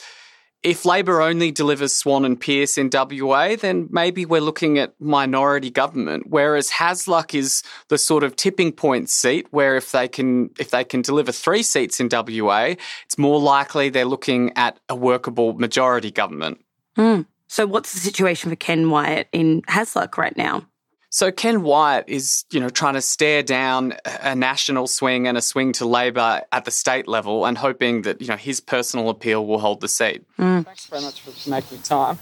if 0.64 0.86
Labor 0.86 1.22
only 1.22 1.52
delivers 1.52 1.94
Swan 1.94 2.24
and 2.24 2.40
Pearce 2.40 2.78
in 2.78 2.90
WA, 2.92 3.56
then 3.58 3.90
maybe 3.92 4.26
we're 4.26 4.42
looking 4.42 4.80
at 4.80 4.94
minority 5.00 5.70
government. 5.70 6.28
Whereas 6.30 6.70
Hasluck 6.72 7.36
is 7.36 7.64
the 7.90 7.98
sort 7.98 8.24
of 8.24 8.36
tipping 8.38 8.72
point 8.72 9.10
seat 9.10 9.48
where 9.52 9.76
if 9.76 9.92
they 9.92 10.08
can 10.08 10.50
if 10.58 10.72
they 10.72 10.86
can 10.86 11.02
deliver 11.02 11.34
three 11.34 11.64
seats 11.64 12.00
in 12.00 12.08
WA, 12.10 12.76
it's 13.06 13.18
more 13.18 13.40
likely 13.40 13.90
they're 13.90 14.06
looking 14.06 14.54
at 14.56 14.80
a 14.88 14.96
workable 14.96 15.54
majority 15.54 16.12
government. 16.12 16.64
Mm. 16.98 17.26
So 17.48 17.68
what's 17.68 17.94
the 17.94 18.00
situation 18.00 18.50
for 18.50 18.56
Ken 18.56 18.90
Wyatt 18.90 19.28
in 19.32 19.62
Hasluck 19.64 20.18
right 20.18 20.36
now? 20.38 20.66
So 21.14 21.32
Ken 21.32 21.62
Wyatt 21.62 22.06
is, 22.08 22.44
you 22.50 22.60
know, 22.60 22.70
trying 22.70 22.96
to 22.96 23.02
stare 23.02 23.44
down 23.44 23.94
a 24.04 24.34
national 24.34 24.88
swing 24.88 25.28
and 25.28 25.38
a 25.38 25.44
swing 25.44 25.72
to 25.74 25.86
Labor 25.86 26.42
at 26.52 26.66
the 26.66 26.72
state 26.72 27.08
level 27.08 27.46
and 27.46 27.56
hoping 27.56 28.02
that, 28.02 28.20
you 28.20 28.26
know, 28.26 28.36
his 28.36 28.60
personal 28.60 29.10
appeal 29.10 29.46
will 29.46 29.60
hold 29.60 29.82
the 29.82 29.88
seat. 29.88 30.24
Mm. 30.40 30.66
Thanks 30.66 30.88
very 30.88 31.04
much 31.04 31.22
for 31.22 31.50
making 31.52 31.84
time. 31.84 32.18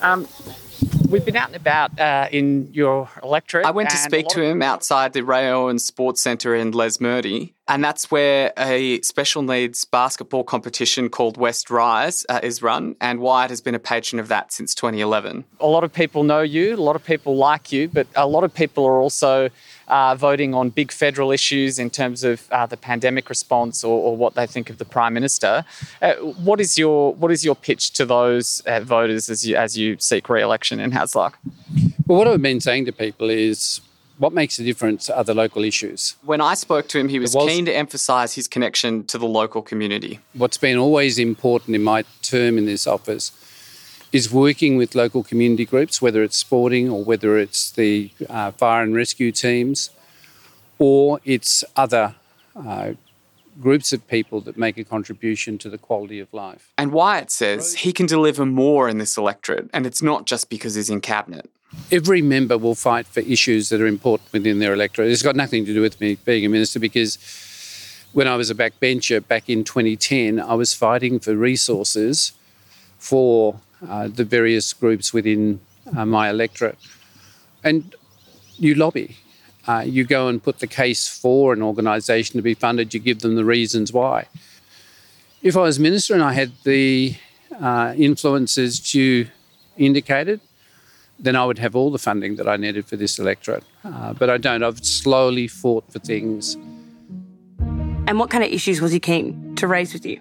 Um, 0.00 0.26
we've 1.10 1.26
been 1.26 1.36
out 1.36 1.48
and 1.48 1.56
about 1.56 2.00
uh, 2.00 2.28
in 2.32 2.70
your 2.72 3.10
electorate. 3.22 3.66
I 3.66 3.70
went 3.72 3.90
to 3.90 3.98
speak 3.98 4.28
to 4.28 4.40
him 4.40 4.62
outside 4.62 5.12
the 5.12 5.22
Ray 5.22 5.50
Owen 5.50 5.78
Sports 5.78 6.22
Centre 6.22 6.54
in 6.54 6.72
Lesmurdie, 6.72 7.52
and 7.68 7.82
that's 7.82 8.10
where 8.10 8.52
a 8.56 9.00
special 9.00 9.42
needs 9.42 9.84
basketball 9.84 10.44
competition 10.44 11.08
called 11.08 11.36
West 11.36 11.70
Rise 11.70 12.24
uh, 12.28 12.40
is 12.42 12.62
run, 12.62 12.94
and 13.00 13.18
Wyatt 13.20 13.50
has 13.50 13.60
been 13.60 13.74
a 13.74 13.80
patron 13.80 14.20
of 14.20 14.28
that 14.28 14.52
since 14.52 14.74
2011. 14.74 15.44
A 15.60 15.66
lot 15.66 15.82
of 15.82 15.92
people 15.92 16.22
know 16.22 16.42
you, 16.42 16.74
a 16.74 16.76
lot 16.76 16.96
of 16.96 17.04
people 17.04 17.36
like 17.36 17.72
you, 17.72 17.88
but 17.88 18.06
a 18.14 18.26
lot 18.26 18.44
of 18.44 18.54
people 18.54 18.84
are 18.84 19.00
also 19.00 19.50
uh, 19.88 20.14
voting 20.14 20.54
on 20.54 20.70
big 20.70 20.92
federal 20.92 21.32
issues 21.32 21.78
in 21.78 21.90
terms 21.90 22.24
of 22.24 22.48
uh, 22.50 22.66
the 22.66 22.76
pandemic 22.76 23.28
response 23.28 23.82
or, 23.84 24.00
or, 24.00 24.16
what 24.16 24.34
they 24.34 24.46
think 24.46 24.70
of 24.70 24.78
the 24.78 24.84
prime 24.84 25.14
minister. 25.14 25.64
Uh, 26.02 26.14
what 26.14 26.60
is 26.60 26.76
your 26.76 27.14
what 27.14 27.30
is 27.30 27.44
your 27.44 27.54
pitch 27.54 27.92
to 27.92 28.04
those 28.04 28.60
uh, 28.66 28.80
voters 28.80 29.28
as 29.28 29.46
you 29.46 29.56
as 29.56 29.76
you 29.76 29.96
seek 29.98 30.28
re-election 30.28 30.80
in 30.80 30.90
Hasluck? 30.90 31.34
Well, 32.06 32.18
what 32.18 32.28
I've 32.28 32.42
been 32.42 32.60
saying 32.60 32.84
to 32.86 32.92
people 32.92 33.30
is. 33.30 33.80
What 34.18 34.32
makes 34.32 34.58
a 34.58 34.64
difference 34.64 35.10
are 35.10 35.24
the 35.24 35.34
local 35.34 35.62
issues. 35.62 36.16
When 36.22 36.40
I 36.40 36.54
spoke 36.54 36.88
to 36.88 36.98
him, 36.98 37.08
he 37.08 37.18
was, 37.18 37.34
was 37.34 37.48
keen 37.48 37.66
to 37.66 37.76
emphasise 37.76 38.34
his 38.34 38.48
connection 38.48 39.04
to 39.04 39.18
the 39.18 39.26
local 39.26 39.60
community. 39.60 40.20
What's 40.32 40.56
been 40.56 40.78
always 40.78 41.18
important 41.18 41.76
in 41.76 41.82
my 41.82 42.04
term 42.22 42.56
in 42.56 42.64
this 42.64 42.86
office 42.86 43.32
is 44.12 44.32
working 44.32 44.78
with 44.78 44.94
local 44.94 45.22
community 45.22 45.66
groups, 45.66 46.00
whether 46.00 46.22
it's 46.22 46.38
sporting 46.38 46.88
or 46.88 47.04
whether 47.04 47.36
it's 47.36 47.70
the 47.72 48.10
uh, 48.30 48.52
fire 48.52 48.82
and 48.82 48.94
rescue 48.94 49.32
teams, 49.32 49.90
or 50.78 51.20
it's 51.24 51.62
other 51.74 52.14
uh, 52.54 52.92
groups 53.60 53.92
of 53.92 54.06
people 54.08 54.40
that 54.42 54.56
make 54.56 54.78
a 54.78 54.84
contribution 54.84 55.58
to 55.58 55.68
the 55.68 55.78
quality 55.78 56.20
of 56.20 56.32
life. 56.32 56.72
And 56.78 56.92
Wyatt 56.92 57.30
says 57.30 57.74
he 57.74 57.92
can 57.92 58.06
deliver 58.06 58.46
more 58.46 58.88
in 58.88 58.98
this 58.98 59.16
electorate, 59.16 59.68
and 59.74 59.84
it's 59.86 60.00
not 60.00 60.24
just 60.26 60.48
because 60.48 60.74
he's 60.74 60.88
in 60.88 61.00
cabinet. 61.00 61.50
Every 61.90 62.20
member 62.20 62.58
will 62.58 62.74
fight 62.74 63.06
for 63.06 63.20
issues 63.20 63.68
that 63.68 63.80
are 63.80 63.86
important 63.86 64.32
within 64.32 64.58
their 64.58 64.72
electorate. 64.72 65.10
It's 65.10 65.22
got 65.22 65.36
nothing 65.36 65.64
to 65.66 65.72
do 65.72 65.80
with 65.80 66.00
me 66.00 66.16
being 66.24 66.44
a 66.44 66.48
minister 66.48 66.80
because 66.80 67.18
when 68.12 68.26
I 68.26 68.36
was 68.36 68.50
a 68.50 68.54
backbencher 68.54 69.26
back 69.26 69.48
in 69.48 69.62
2010, 69.62 70.40
I 70.40 70.54
was 70.54 70.74
fighting 70.74 71.18
for 71.18 71.34
resources 71.34 72.32
for 72.98 73.60
uh, 73.86 74.08
the 74.08 74.24
various 74.24 74.72
groups 74.72 75.12
within 75.12 75.60
uh, 75.96 76.06
my 76.06 76.30
electorate. 76.30 76.78
And 77.62 77.94
you 78.56 78.74
lobby. 78.74 79.16
Uh, 79.68 79.82
you 79.84 80.04
go 80.04 80.28
and 80.28 80.42
put 80.42 80.60
the 80.60 80.66
case 80.66 81.08
for 81.08 81.52
an 81.52 81.60
organisation 81.60 82.36
to 82.36 82.42
be 82.42 82.54
funded, 82.54 82.94
you 82.94 83.00
give 83.00 83.20
them 83.20 83.34
the 83.34 83.44
reasons 83.44 83.92
why. 83.92 84.26
If 85.42 85.56
I 85.56 85.62
was 85.62 85.78
minister 85.78 86.14
and 86.14 86.22
I 86.22 86.32
had 86.32 86.52
the 86.64 87.16
uh, 87.60 87.92
influences 87.96 88.94
you 88.94 89.28
indicated, 89.76 90.40
then 91.18 91.36
I 91.36 91.44
would 91.44 91.58
have 91.58 91.74
all 91.74 91.90
the 91.90 91.98
funding 91.98 92.36
that 92.36 92.48
I 92.48 92.56
needed 92.56 92.86
for 92.86 92.96
this 92.96 93.18
electorate. 93.18 93.64
Uh, 93.84 94.12
but 94.12 94.30
I 94.30 94.36
don't. 94.36 94.62
I've 94.62 94.84
slowly 94.84 95.48
fought 95.48 95.90
for 95.92 95.98
things. 95.98 96.56
And 98.08 98.18
what 98.18 98.30
kind 98.30 98.44
of 98.44 98.50
issues 98.50 98.80
was 98.80 98.92
he 98.92 99.00
keen 99.00 99.54
to 99.56 99.66
raise 99.66 99.92
with 99.92 100.06
you? 100.06 100.20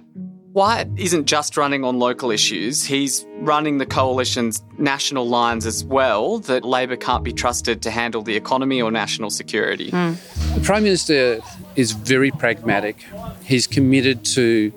Wyatt 0.53 0.87
isn't 0.95 1.25
just 1.25 1.57
running 1.57 1.83
on 1.83 1.99
local 1.99 2.31
issues, 2.31 2.85
he's 2.85 3.25
running 3.39 3.77
the 3.77 3.85
coalition's 3.85 4.63
national 4.77 5.27
lines 5.27 5.65
as 5.65 5.83
well 5.83 6.39
that 6.39 6.63
Labor 6.63 6.95
can't 6.95 7.25
be 7.25 7.33
trusted 7.33 7.81
to 7.81 7.91
handle 7.91 8.21
the 8.21 8.37
economy 8.37 8.81
or 8.81 8.89
national 8.89 9.29
security. 9.31 9.91
Mm. 9.91 10.55
The 10.55 10.61
Prime 10.61 10.83
Minister 10.83 11.41
is 11.75 11.91
very 11.91 12.31
pragmatic. 12.31 13.05
He's 13.43 13.67
committed 13.67 14.23
to 14.27 14.71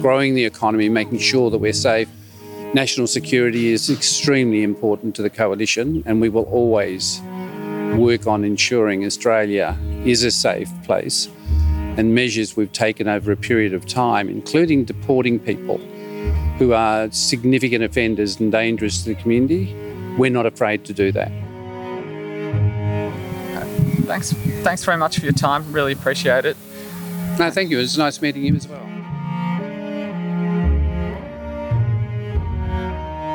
growing 0.00 0.34
the 0.34 0.46
economy, 0.46 0.88
making 0.88 1.18
sure 1.18 1.50
that 1.50 1.58
we're 1.58 1.74
safe. 1.74 2.08
National 2.72 3.06
security 3.06 3.72
is 3.72 3.90
extremely 3.90 4.62
important 4.62 5.16
to 5.16 5.22
the 5.22 5.30
coalition, 5.30 6.02
and 6.06 6.20
we 6.20 6.28
will 6.28 6.44
always 6.44 7.20
work 7.96 8.26
on 8.26 8.44
ensuring 8.44 9.04
Australia 9.04 9.76
is 10.04 10.22
a 10.22 10.30
safe 10.30 10.70
place 10.84 11.28
and 11.96 12.14
measures 12.14 12.56
we've 12.56 12.72
taken 12.72 13.08
over 13.08 13.32
a 13.32 13.36
period 13.36 13.74
of 13.74 13.86
time, 13.86 14.28
including 14.28 14.84
deporting 14.84 15.38
people 15.38 15.78
who 16.58 16.72
are 16.72 17.10
significant 17.10 17.82
offenders 17.82 18.38
and 18.38 18.52
dangerous 18.52 19.02
to 19.02 19.14
the 19.14 19.20
community, 19.20 19.74
we're 20.16 20.30
not 20.30 20.46
afraid 20.46 20.84
to 20.84 20.92
do 20.92 21.10
that. 21.12 21.30
Thanks, 24.06 24.32
thanks 24.62 24.84
very 24.84 24.96
much 24.96 25.18
for 25.18 25.24
your 25.24 25.32
time. 25.32 25.72
Really 25.72 25.92
appreciate 25.92 26.44
it. 26.44 26.56
No, 27.38 27.50
thank 27.50 27.70
you. 27.70 27.78
It 27.78 27.82
was 27.82 27.98
nice 27.98 28.20
meeting 28.20 28.44
you 28.44 28.56
as 28.56 28.66
well. 28.66 28.89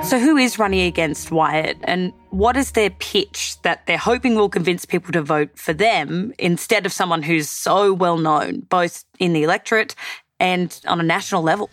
So, 0.05 0.19
who 0.19 0.37
is 0.37 0.59
running 0.59 0.81
against 0.81 1.31
Wyatt, 1.31 1.77
and 1.83 2.13
what 2.29 2.55
is 2.57 2.73
their 2.73 2.91
pitch 2.91 3.59
that 3.63 3.87
they're 3.87 3.97
hoping 3.97 4.35
will 4.35 4.49
convince 4.49 4.85
people 4.85 5.11
to 5.13 5.23
vote 5.23 5.57
for 5.57 5.73
them 5.73 6.31
instead 6.37 6.85
of 6.85 6.93
someone 6.93 7.23
who's 7.23 7.49
so 7.49 7.91
well 7.91 8.19
known, 8.19 8.59
both 8.69 9.03
in 9.17 9.33
the 9.33 9.41
electorate 9.41 9.95
and 10.39 10.79
on 10.85 10.99
a 10.99 11.03
national 11.03 11.41
level? 11.41 11.71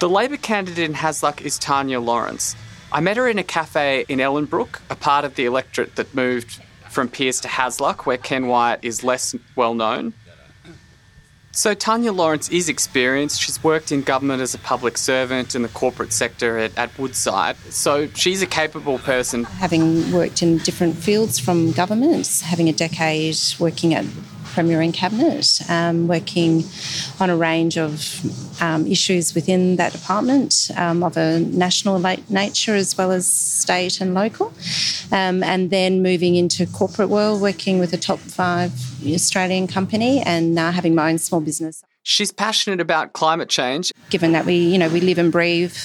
The 0.00 0.08
Labor 0.10 0.36
candidate 0.36 0.84
in 0.84 0.94
Hasluck 0.94 1.40
is 1.40 1.58
Tanya 1.58 1.98
Lawrence. 1.98 2.54
I 2.92 3.00
met 3.00 3.16
her 3.16 3.26
in 3.26 3.38
a 3.38 3.42
cafe 3.42 4.04
in 4.06 4.18
Ellenbrook, 4.18 4.80
a 4.90 4.94
part 4.94 5.24
of 5.24 5.36
the 5.36 5.46
electorate 5.46 5.96
that 5.96 6.14
moved 6.14 6.60
from 6.90 7.08
Pearce 7.08 7.40
to 7.40 7.48
Hasluck, 7.48 8.04
where 8.04 8.18
Ken 8.18 8.48
Wyatt 8.48 8.80
is 8.82 9.02
less 9.02 9.34
well 9.56 9.72
known. 9.72 10.12
So, 11.54 11.74
Tanya 11.74 12.12
Lawrence 12.12 12.48
is 12.48 12.70
experienced. 12.70 13.42
She's 13.42 13.62
worked 13.62 13.92
in 13.92 14.00
government 14.00 14.40
as 14.40 14.54
a 14.54 14.58
public 14.58 14.96
servant 14.96 15.54
in 15.54 15.60
the 15.60 15.68
corporate 15.68 16.14
sector 16.14 16.56
at, 16.56 16.76
at, 16.78 16.98
Woodside. 16.98 17.56
So, 17.68 18.08
she's 18.14 18.40
a 18.40 18.46
capable 18.46 18.98
person. 18.98 19.44
Having 19.44 20.12
worked 20.12 20.42
in 20.42 20.58
different 20.58 20.96
fields 20.96 21.38
from 21.38 21.72
government, 21.72 22.42
having 22.42 22.70
a 22.70 22.72
decade 22.72 23.36
working 23.58 23.92
at 23.92 24.06
Premier 24.52 24.80
in 24.82 24.92
Cabinet, 24.92 25.60
um, 25.68 26.08
working 26.08 26.64
on 27.18 27.30
a 27.30 27.36
range 27.36 27.78
of 27.78 28.62
um, 28.62 28.86
issues 28.86 29.34
within 29.34 29.76
that 29.76 29.92
department 29.92 30.70
um, 30.76 31.02
of 31.02 31.16
a 31.16 31.40
national 31.40 31.98
nature 32.28 32.74
as 32.74 32.96
well 32.96 33.10
as 33.10 33.26
state 33.26 34.00
and 34.00 34.14
local. 34.14 34.52
Um, 35.10 35.42
and 35.42 35.70
then 35.70 36.02
moving 36.02 36.36
into 36.36 36.66
corporate 36.66 37.08
world, 37.08 37.40
working 37.40 37.78
with 37.78 37.92
a 37.92 37.96
top 37.96 38.18
five 38.18 38.72
Australian 39.04 39.66
company 39.66 40.20
and 40.20 40.54
now 40.54 40.70
having 40.70 40.94
my 40.94 41.10
own 41.10 41.18
small 41.18 41.40
business. 41.40 41.82
She's 42.04 42.32
passionate 42.32 42.80
about 42.80 43.12
climate 43.12 43.48
change. 43.48 43.92
Given 44.10 44.32
that 44.32 44.44
we, 44.44 44.54
you 44.54 44.78
know, 44.78 44.88
we 44.88 45.00
live 45.00 45.18
and 45.18 45.32
breathe 45.32 45.76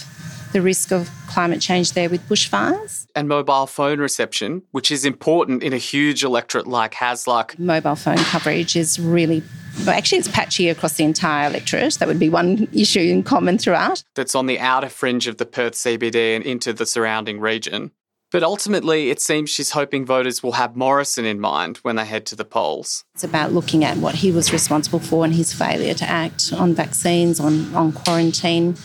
the 0.51 0.61
risk 0.61 0.91
of 0.91 1.09
climate 1.27 1.61
change 1.61 1.93
there 1.93 2.09
with 2.09 2.27
bushfires. 2.27 3.06
And 3.17 3.27
mobile 3.27 3.65
phone 3.65 3.99
reception, 3.99 4.61
which 4.71 4.91
is 4.91 5.03
important 5.03 5.63
in 5.63 5.73
a 5.73 5.77
huge 5.77 6.23
electorate 6.23 6.67
like 6.67 6.93
Hasluck. 6.93 7.57
Mobile 7.57 7.95
phone 7.95 8.17
coverage 8.17 8.75
is 8.75 8.99
really, 8.99 9.41
well, 9.79 9.89
actually, 9.89 10.19
it's 10.19 10.27
patchy 10.27 10.69
across 10.69 10.93
the 10.97 11.03
entire 11.03 11.49
electorate. 11.49 11.95
That 11.95 12.07
would 12.07 12.19
be 12.19 12.29
one 12.29 12.67
issue 12.73 12.99
in 12.99 13.23
common 13.23 13.57
throughout. 13.57 14.03
That's 14.13 14.35
on 14.35 14.45
the 14.45 14.59
outer 14.59 14.89
fringe 14.89 15.25
of 15.25 15.37
the 15.37 15.47
Perth 15.47 15.73
CBD 15.73 16.35
and 16.35 16.45
into 16.45 16.73
the 16.73 16.85
surrounding 16.85 17.39
region. 17.39 17.89
But 18.29 18.43
ultimately, 18.43 19.09
it 19.09 19.21
seems 19.21 19.49
she's 19.49 19.71
hoping 19.71 20.05
voters 20.05 20.43
will 20.43 20.53
have 20.53 20.75
Morrison 20.75 21.23
in 21.23 21.39
mind 21.39 21.77
when 21.77 21.95
they 21.95 22.03
head 22.03 22.25
to 22.27 22.35
the 22.35 22.43
polls. 22.43 23.05
It's 23.15 23.23
about 23.23 23.53
looking 23.53 23.85
at 23.85 23.97
what 23.97 24.15
he 24.15 24.31
was 24.31 24.51
responsible 24.51 24.99
for 24.99 25.23
and 25.23 25.33
his 25.33 25.53
failure 25.53 25.93
to 25.93 26.05
act 26.05 26.51
on 26.51 26.73
vaccines, 26.73 27.39
on, 27.39 27.73
on 27.73 27.93
quarantine, 27.93 28.75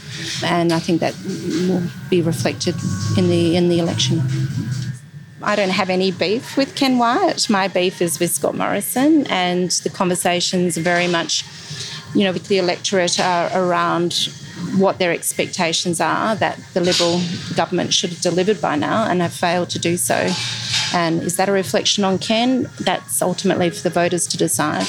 and 0.45 0.73
I 0.73 0.79
think 0.79 1.01
that 1.01 1.17
will 1.69 1.83
be 2.09 2.23
reflected 2.23 2.77
in 3.19 3.29
the 3.29 3.57
in 3.57 3.69
the 3.69 3.81
election. 3.81 4.23
I 5.43 5.57
don't 5.57 5.71
have 5.71 5.91
any 5.91 6.13
beef 6.13 6.57
with 6.57 6.77
Ken 6.77 6.99
Wyatt. 6.99 7.51
My 7.51 7.67
beef 7.67 8.01
is 8.01 8.21
with 8.21 8.31
Scott 8.31 8.55
Morrison, 8.55 9.27
and 9.27 9.73
the 9.83 9.91
conversations 9.91 10.77
very 10.77 11.09
much, 11.09 11.45
you 12.15 12.23
know, 12.23 12.33
with 12.33 12.47
the 12.47 12.59
electorate 12.59 13.19
are 13.19 13.51
around 13.53 14.29
what 14.77 14.99
their 14.99 15.13
expectations 15.13 16.01
are 16.01 16.35
that 16.37 16.59
the 16.75 16.81
Liberal 16.81 17.21
government 17.55 17.93
should 17.93 18.11
have 18.11 18.21
delivered 18.21 18.61
by 18.61 18.77
now 18.77 19.05
and 19.05 19.21
have 19.21 19.33
failed 19.33 19.71
to 19.71 19.79
do 19.79 19.97
so. 19.97 20.29
And 20.95 21.23
is 21.23 21.37
that 21.37 21.49
a 21.49 21.53
reflection 21.53 22.05
on 22.05 22.19
Ken? 22.19 22.69
That's 22.81 23.23
ultimately 23.23 23.71
for 23.71 23.83
the 23.83 23.91
voters 23.91 24.27
to 24.29 24.37
decide. 24.37 24.87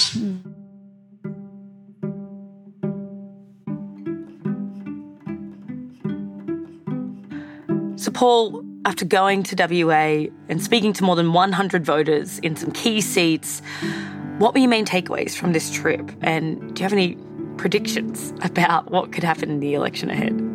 So, 7.96 8.12
Paul, 8.12 8.66
after 8.86 9.06
going 9.06 9.44
to 9.44 9.86
WA 9.86 10.28
and 10.50 10.62
speaking 10.62 10.92
to 10.94 11.06
more 11.06 11.16
than 11.16 11.32
100 11.32 11.86
voters 11.86 12.40
in 12.40 12.58
some 12.58 12.72
key 12.72 13.00
seats, 13.00 13.62
what 14.40 14.54
were 14.54 14.60
your 14.60 14.70
main 14.70 14.86
takeaways 14.86 15.36
from 15.38 15.54
this 15.54 15.72
trip? 15.72 16.12
And 16.22 16.76
do 16.76 16.82
you 16.82 16.84
have 16.84 16.92
any 16.92 17.18
predictions 17.58 18.34
about 18.42 18.92
what 18.92 19.12
could 19.12 19.24
happen 19.24 19.50
in 19.50 19.60
the 19.60 19.74
election 19.74 20.10
ahead? 20.10 20.54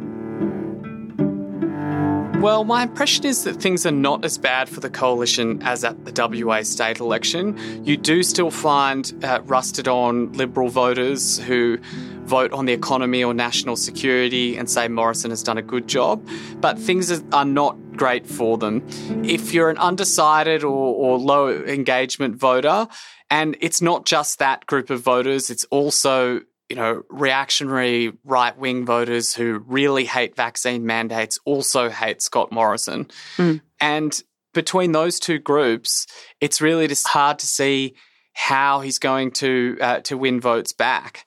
Well, 2.41 2.63
my 2.63 2.85
impression 2.85 3.27
is 3.27 3.43
that 3.45 3.61
things 3.61 3.85
are 3.85 3.91
not 3.91 4.25
as 4.25 4.39
bad 4.39 4.69
for 4.69 4.79
the 4.79 4.89
coalition 4.89 5.61
as 5.65 5.83
at 5.83 6.05
the 6.05 6.45
WA 6.45 6.63
state 6.63 7.01
election. 7.01 7.59
You 7.85 7.97
do 7.97 8.23
still 8.23 8.53
find 8.53 9.13
uh, 9.25 9.41
rusted 9.45 9.89
on 9.89 10.33
Liberal 10.35 10.69
voters 10.69 11.41
who 11.41 11.79
vote 12.27 12.53
on 12.53 12.67
the 12.67 12.73
economy 12.73 13.25
or 13.25 13.35
national 13.35 13.75
security 13.75 14.57
and 14.57 14.71
say 14.71 14.87
Morrison 14.87 15.31
has 15.31 15.43
done 15.43 15.59
a 15.59 15.63
good 15.63 15.89
job, 15.89 16.25
but 16.61 16.79
things 16.79 17.11
are 17.33 17.45
not 17.45 17.77
great 17.97 18.25
for 18.25 18.57
them. 18.57 18.87
If 19.25 19.53
you're 19.53 19.69
an 19.71 19.79
undecided 19.79 20.63
or, 20.63 20.95
or 20.95 21.19
low 21.19 21.49
engagement 21.49 22.37
voter, 22.37 22.87
and 23.31 23.57
it's 23.61 23.83
not 23.83 24.07
just 24.07 24.39
that 24.39 24.65
group 24.67 24.91
of 24.91 25.01
voters, 25.01 25.51
it's 25.51 25.65
also 25.65 26.43
you 26.69 26.77
know, 26.77 27.03
reactionary 27.09 28.13
right 28.25 28.57
wing 28.59 28.85
voters 28.85 29.35
who 29.35 29.65
really 29.67 30.05
hate 30.05 30.37
vaccine 30.37 30.85
mandates 30.85 31.39
also 31.45 31.89
hate 31.89 32.21
Scott 32.21 32.53
Morrison. 32.53 33.09
Mm. 33.37 33.61
And 33.81 34.23
between 34.53 34.93
those 34.93 35.19
two 35.19 35.39
groups, 35.39 36.07
it's 36.41 36.61
really 36.61 36.87
just 36.87 37.07
hard 37.07 37.39
to 37.39 37.47
see 37.47 37.95
how 38.35 38.81
he's 38.81 38.99
going 38.99 39.31
to 39.31 39.79
uh, 39.81 40.01
to 40.01 40.17
win 40.17 40.41
votes 40.41 40.73
back 40.73 41.27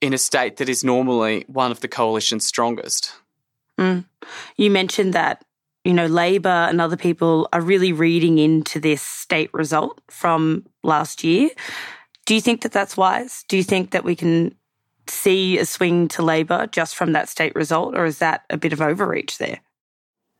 in 0.00 0.12
a 0.12 0.18
state 0.18 0.56
that 0.56 0.68
is 0.68 0.84
normally 0.84 1.44
one 1.48 1.70
of 1.70 1.80
the 1.80 1.88
coalition's 1.88 2.44
strongest. 2.44 3.12
Mm. 3.78 4.04
You 4.56 4.70
mentioned 4.70 5.14
that 5.14 5.44
you 5.84 5.94
know 5.94 6.06
Labor 6.06 6.48
and 6.48 6.80
other 6.80 6.96
people 6.96 7.48
are 7.52 7.60
really 7.60 7.92
reading 7.92 8.38
into 8.38 8.80
this 8.80 9.00
state 9.00 9.50
result 9.54 10.00
from 10.10 10.66
last 10.82 11.22
year. 11.22 11.50
Do 12.26 12.34
you 12.34 12.40
think 12.40 12.62
that 12.62 12.72
that's 12.72 12.96
wise? 12.96 13.44
Do 13.48 13.56
you 13.56 13.62
think 13.62 13.92
that 13.92 14.04
we 14.04 14.16
can 14.16 14.54
see 15.08 15.58
a 15.58 15.64
swing 15.64 16.08
to 16.08 16.22
Labor 16.22 16.66
just 16.66 16.96
from 16.96 17.12
that 17.12 17.28
state 17.28 17.54
result, 17.54 17.96
or 17.96 18.04
is 18.04 18.18
that 18.18 18.42
a 18.50 18.56
bit 18.56 18.72
of 18.72 18.80
overreach 18.80 19.38
there? 19.38 19.60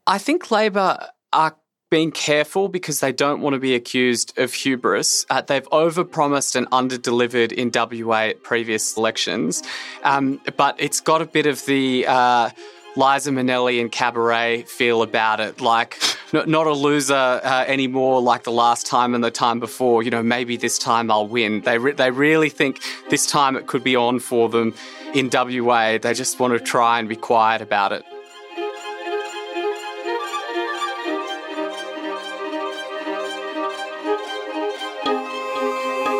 I 0.07 0.19
think 0.19 0.51
Labor 0.51 1.09
are 1.33 1.57
being 1.89 2.11
careful 2.11 2.69
because 2.69 2.99
they 2.99 3.13
don't 3.13 3.41
want 3.41 3.55
to 3.55 3.61
be 3.61 3.75
accused 3.75 4.37
of 4.39 4.53
hubris. 4.53 5.25
Uh, 5.31 5.41
they've 5.41 5.69
overpromised 5.71 6.57
and 6.57 6.69
underdelivered 6.71 7.53
in 7.53 7.71
WA 7.73 8.31
at 8.31 8.43
previous 8.43 8.97
elections, 8.97 9.63
um, 10.03 10.41
but 10.57 10.75
it's 10.79 11.01
got 11.01 11.23
a 11.23 11.27
bit 11.27 11.47
of 11.47 11.65
the. 11.67 12.05
Uh, 12.07 12.51
Liza 12.97 13.31
Minnelli 13.31 13.81
and 13.81 13.93
Cabaret 13.93 14.63
feel 14.63 15.03
about 15.03 15.39
it. 15.39 15.61
Like, 15.61 15.99
not 16.33 16.67
a 16.67 16.73
loser 16.73 17.15
uh, 17.15 17.65
anymore 17.67 18.23
like 18.23 18.45
the 18.45 18.53
last 18.53 18.87
time 18.87 19.15
and 19.15 19.23
the 19.23 19.31
time 19.31 19.61
before. 19.61 20.03
You 20.03 20.11
know, 20.11 20.23
maybe 20.23 20.57
this 20.57 20.79
time 20.79 21.11
I'll 21.11 21.29
win. 21.29 21.61
They, 21.61 21.79
re- 21.79 21.93
they 21.93 22.11
really 22.11 22.49
think 22.49 22.81
this 23.11 23.27
time 23.27 23.55
it 23.57 23.67
could 23.67 23.85
be 23.85 23.97
on 23.97 24.19
for 24.19 24.49
them 24.49 24.75
in 25.15 25.31
WA. 25.33 25.99
They 25.99 26.15
just 26.15 26.41
want 26.41 26.55
to 26.55 26.61
try 26.61 26.99
and 26.99 27.09
be 27.09 27.17
quiet 27.17 27.61
about 27.61 27.93
it. 27.93 28.05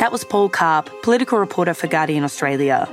That 0.01 0.13
was 0.13 0.25
Paul 0.25 0.51
Karp, 0.51 0.91
political 1.03 1.39
reporter 1.39 1.75
for 1.75 1.89
Guardian 1.89 2.23
Australia. 2.23 2.87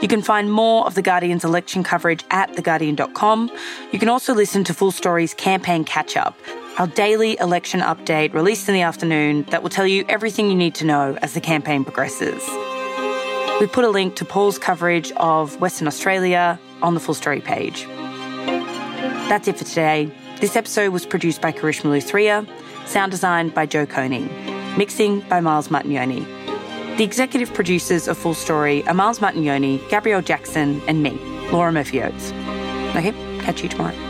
You 0.00 0.06
can 0.06 0.22
find 0.22 0.52
more 0.52 0.86
of 0.86 0.94
The 0.94 1.02
Guardian's 1.02 1.44
election 1.44 1.82
coverage 1.82 2.24
at 2.30 2.52
theguardian.com. 2.52 3.50
You 3.90 3.98
can 3.98 4.08
also 4.08 4.32
listen 4.32 4.62
to 4.64 4.74
Full 4.74 4.92
Story's 4.92 5.34
campaign 5.34 5.84
catch 5.84 6.16
up, 6.16 6.38
our 6.78 6.86
daily 6.86 7.36
election 7.40 7.80
update 7.80 8.32
released 8.32 8.68
in 8.68 8.74
the 8.74 8.82
afternoon 8.82 9.42
that 9.50 9.62
will 9.62 9.70
tell 9.70 9.86
you 9.86 10.04
everything 10.08 10.48
you 10.48 10.54
need 10.54 10.76
to 10.76 10.84
know 10.84 11.18
as 11.20 11.34
the 11.34 11.40
campaign 11.40 11.82
progresses. 11.82 12.40
We've 13.58 13.72
put 13.72 13.84
a 13.84 13.88
link 13.88 14.14
to 14.16 14.24
Paul's 14.24 14.56
coverage 14.56 15.10
of 15.16 15.60
Western 15.60 15.88
Australia 15.88 16.60
on 16.80 16.94
the 16.94 17.00
Full 17.00 17.14
Story 17.14 17.40
page. 17.40 17.84
That's 19.28 19.48
it 19.48 19.58
for 19.58 19.64
today. 19.64 20.12
This 20.40 20.54
episode 20.54 20.92
was 20.92 21.04
produced 21.04 21.40
by 21.40 21.50
Karishma 21.50 21.90
Luthria, 21.90 22.48
sound 22.86 23.10
designed 23.10 23.52
by 23.52 23.66
Joe 23.66 23.84
Koning, 23.84 24.28
mixing 24.78 25.20
by 25.22 25.40
Miles 25.40 25.66
Martignoni. 25.66 26.37
The 26.98 27.04
executive 27.04 27.54
producers 27.54 28.08
of 28.08 28.18
Full 28.18 28.34
Story 28.34 28.84
are 28.88 28.92
Miles 28.92 29.20
Martignoni, 29.20 29.88
Gabrielle 29.88 30.20
Jackson, 30.20 30.82
and 30.88 31.00
me, 31.00 31.12
Laura 31.52 31.70
Murphy 31.70 32.02
Oates. 32.02 32.32
Okay, 32.96 33.12
catch 33.38 33.62
you 33.62 33.68
tomorrow. 33.68 34.07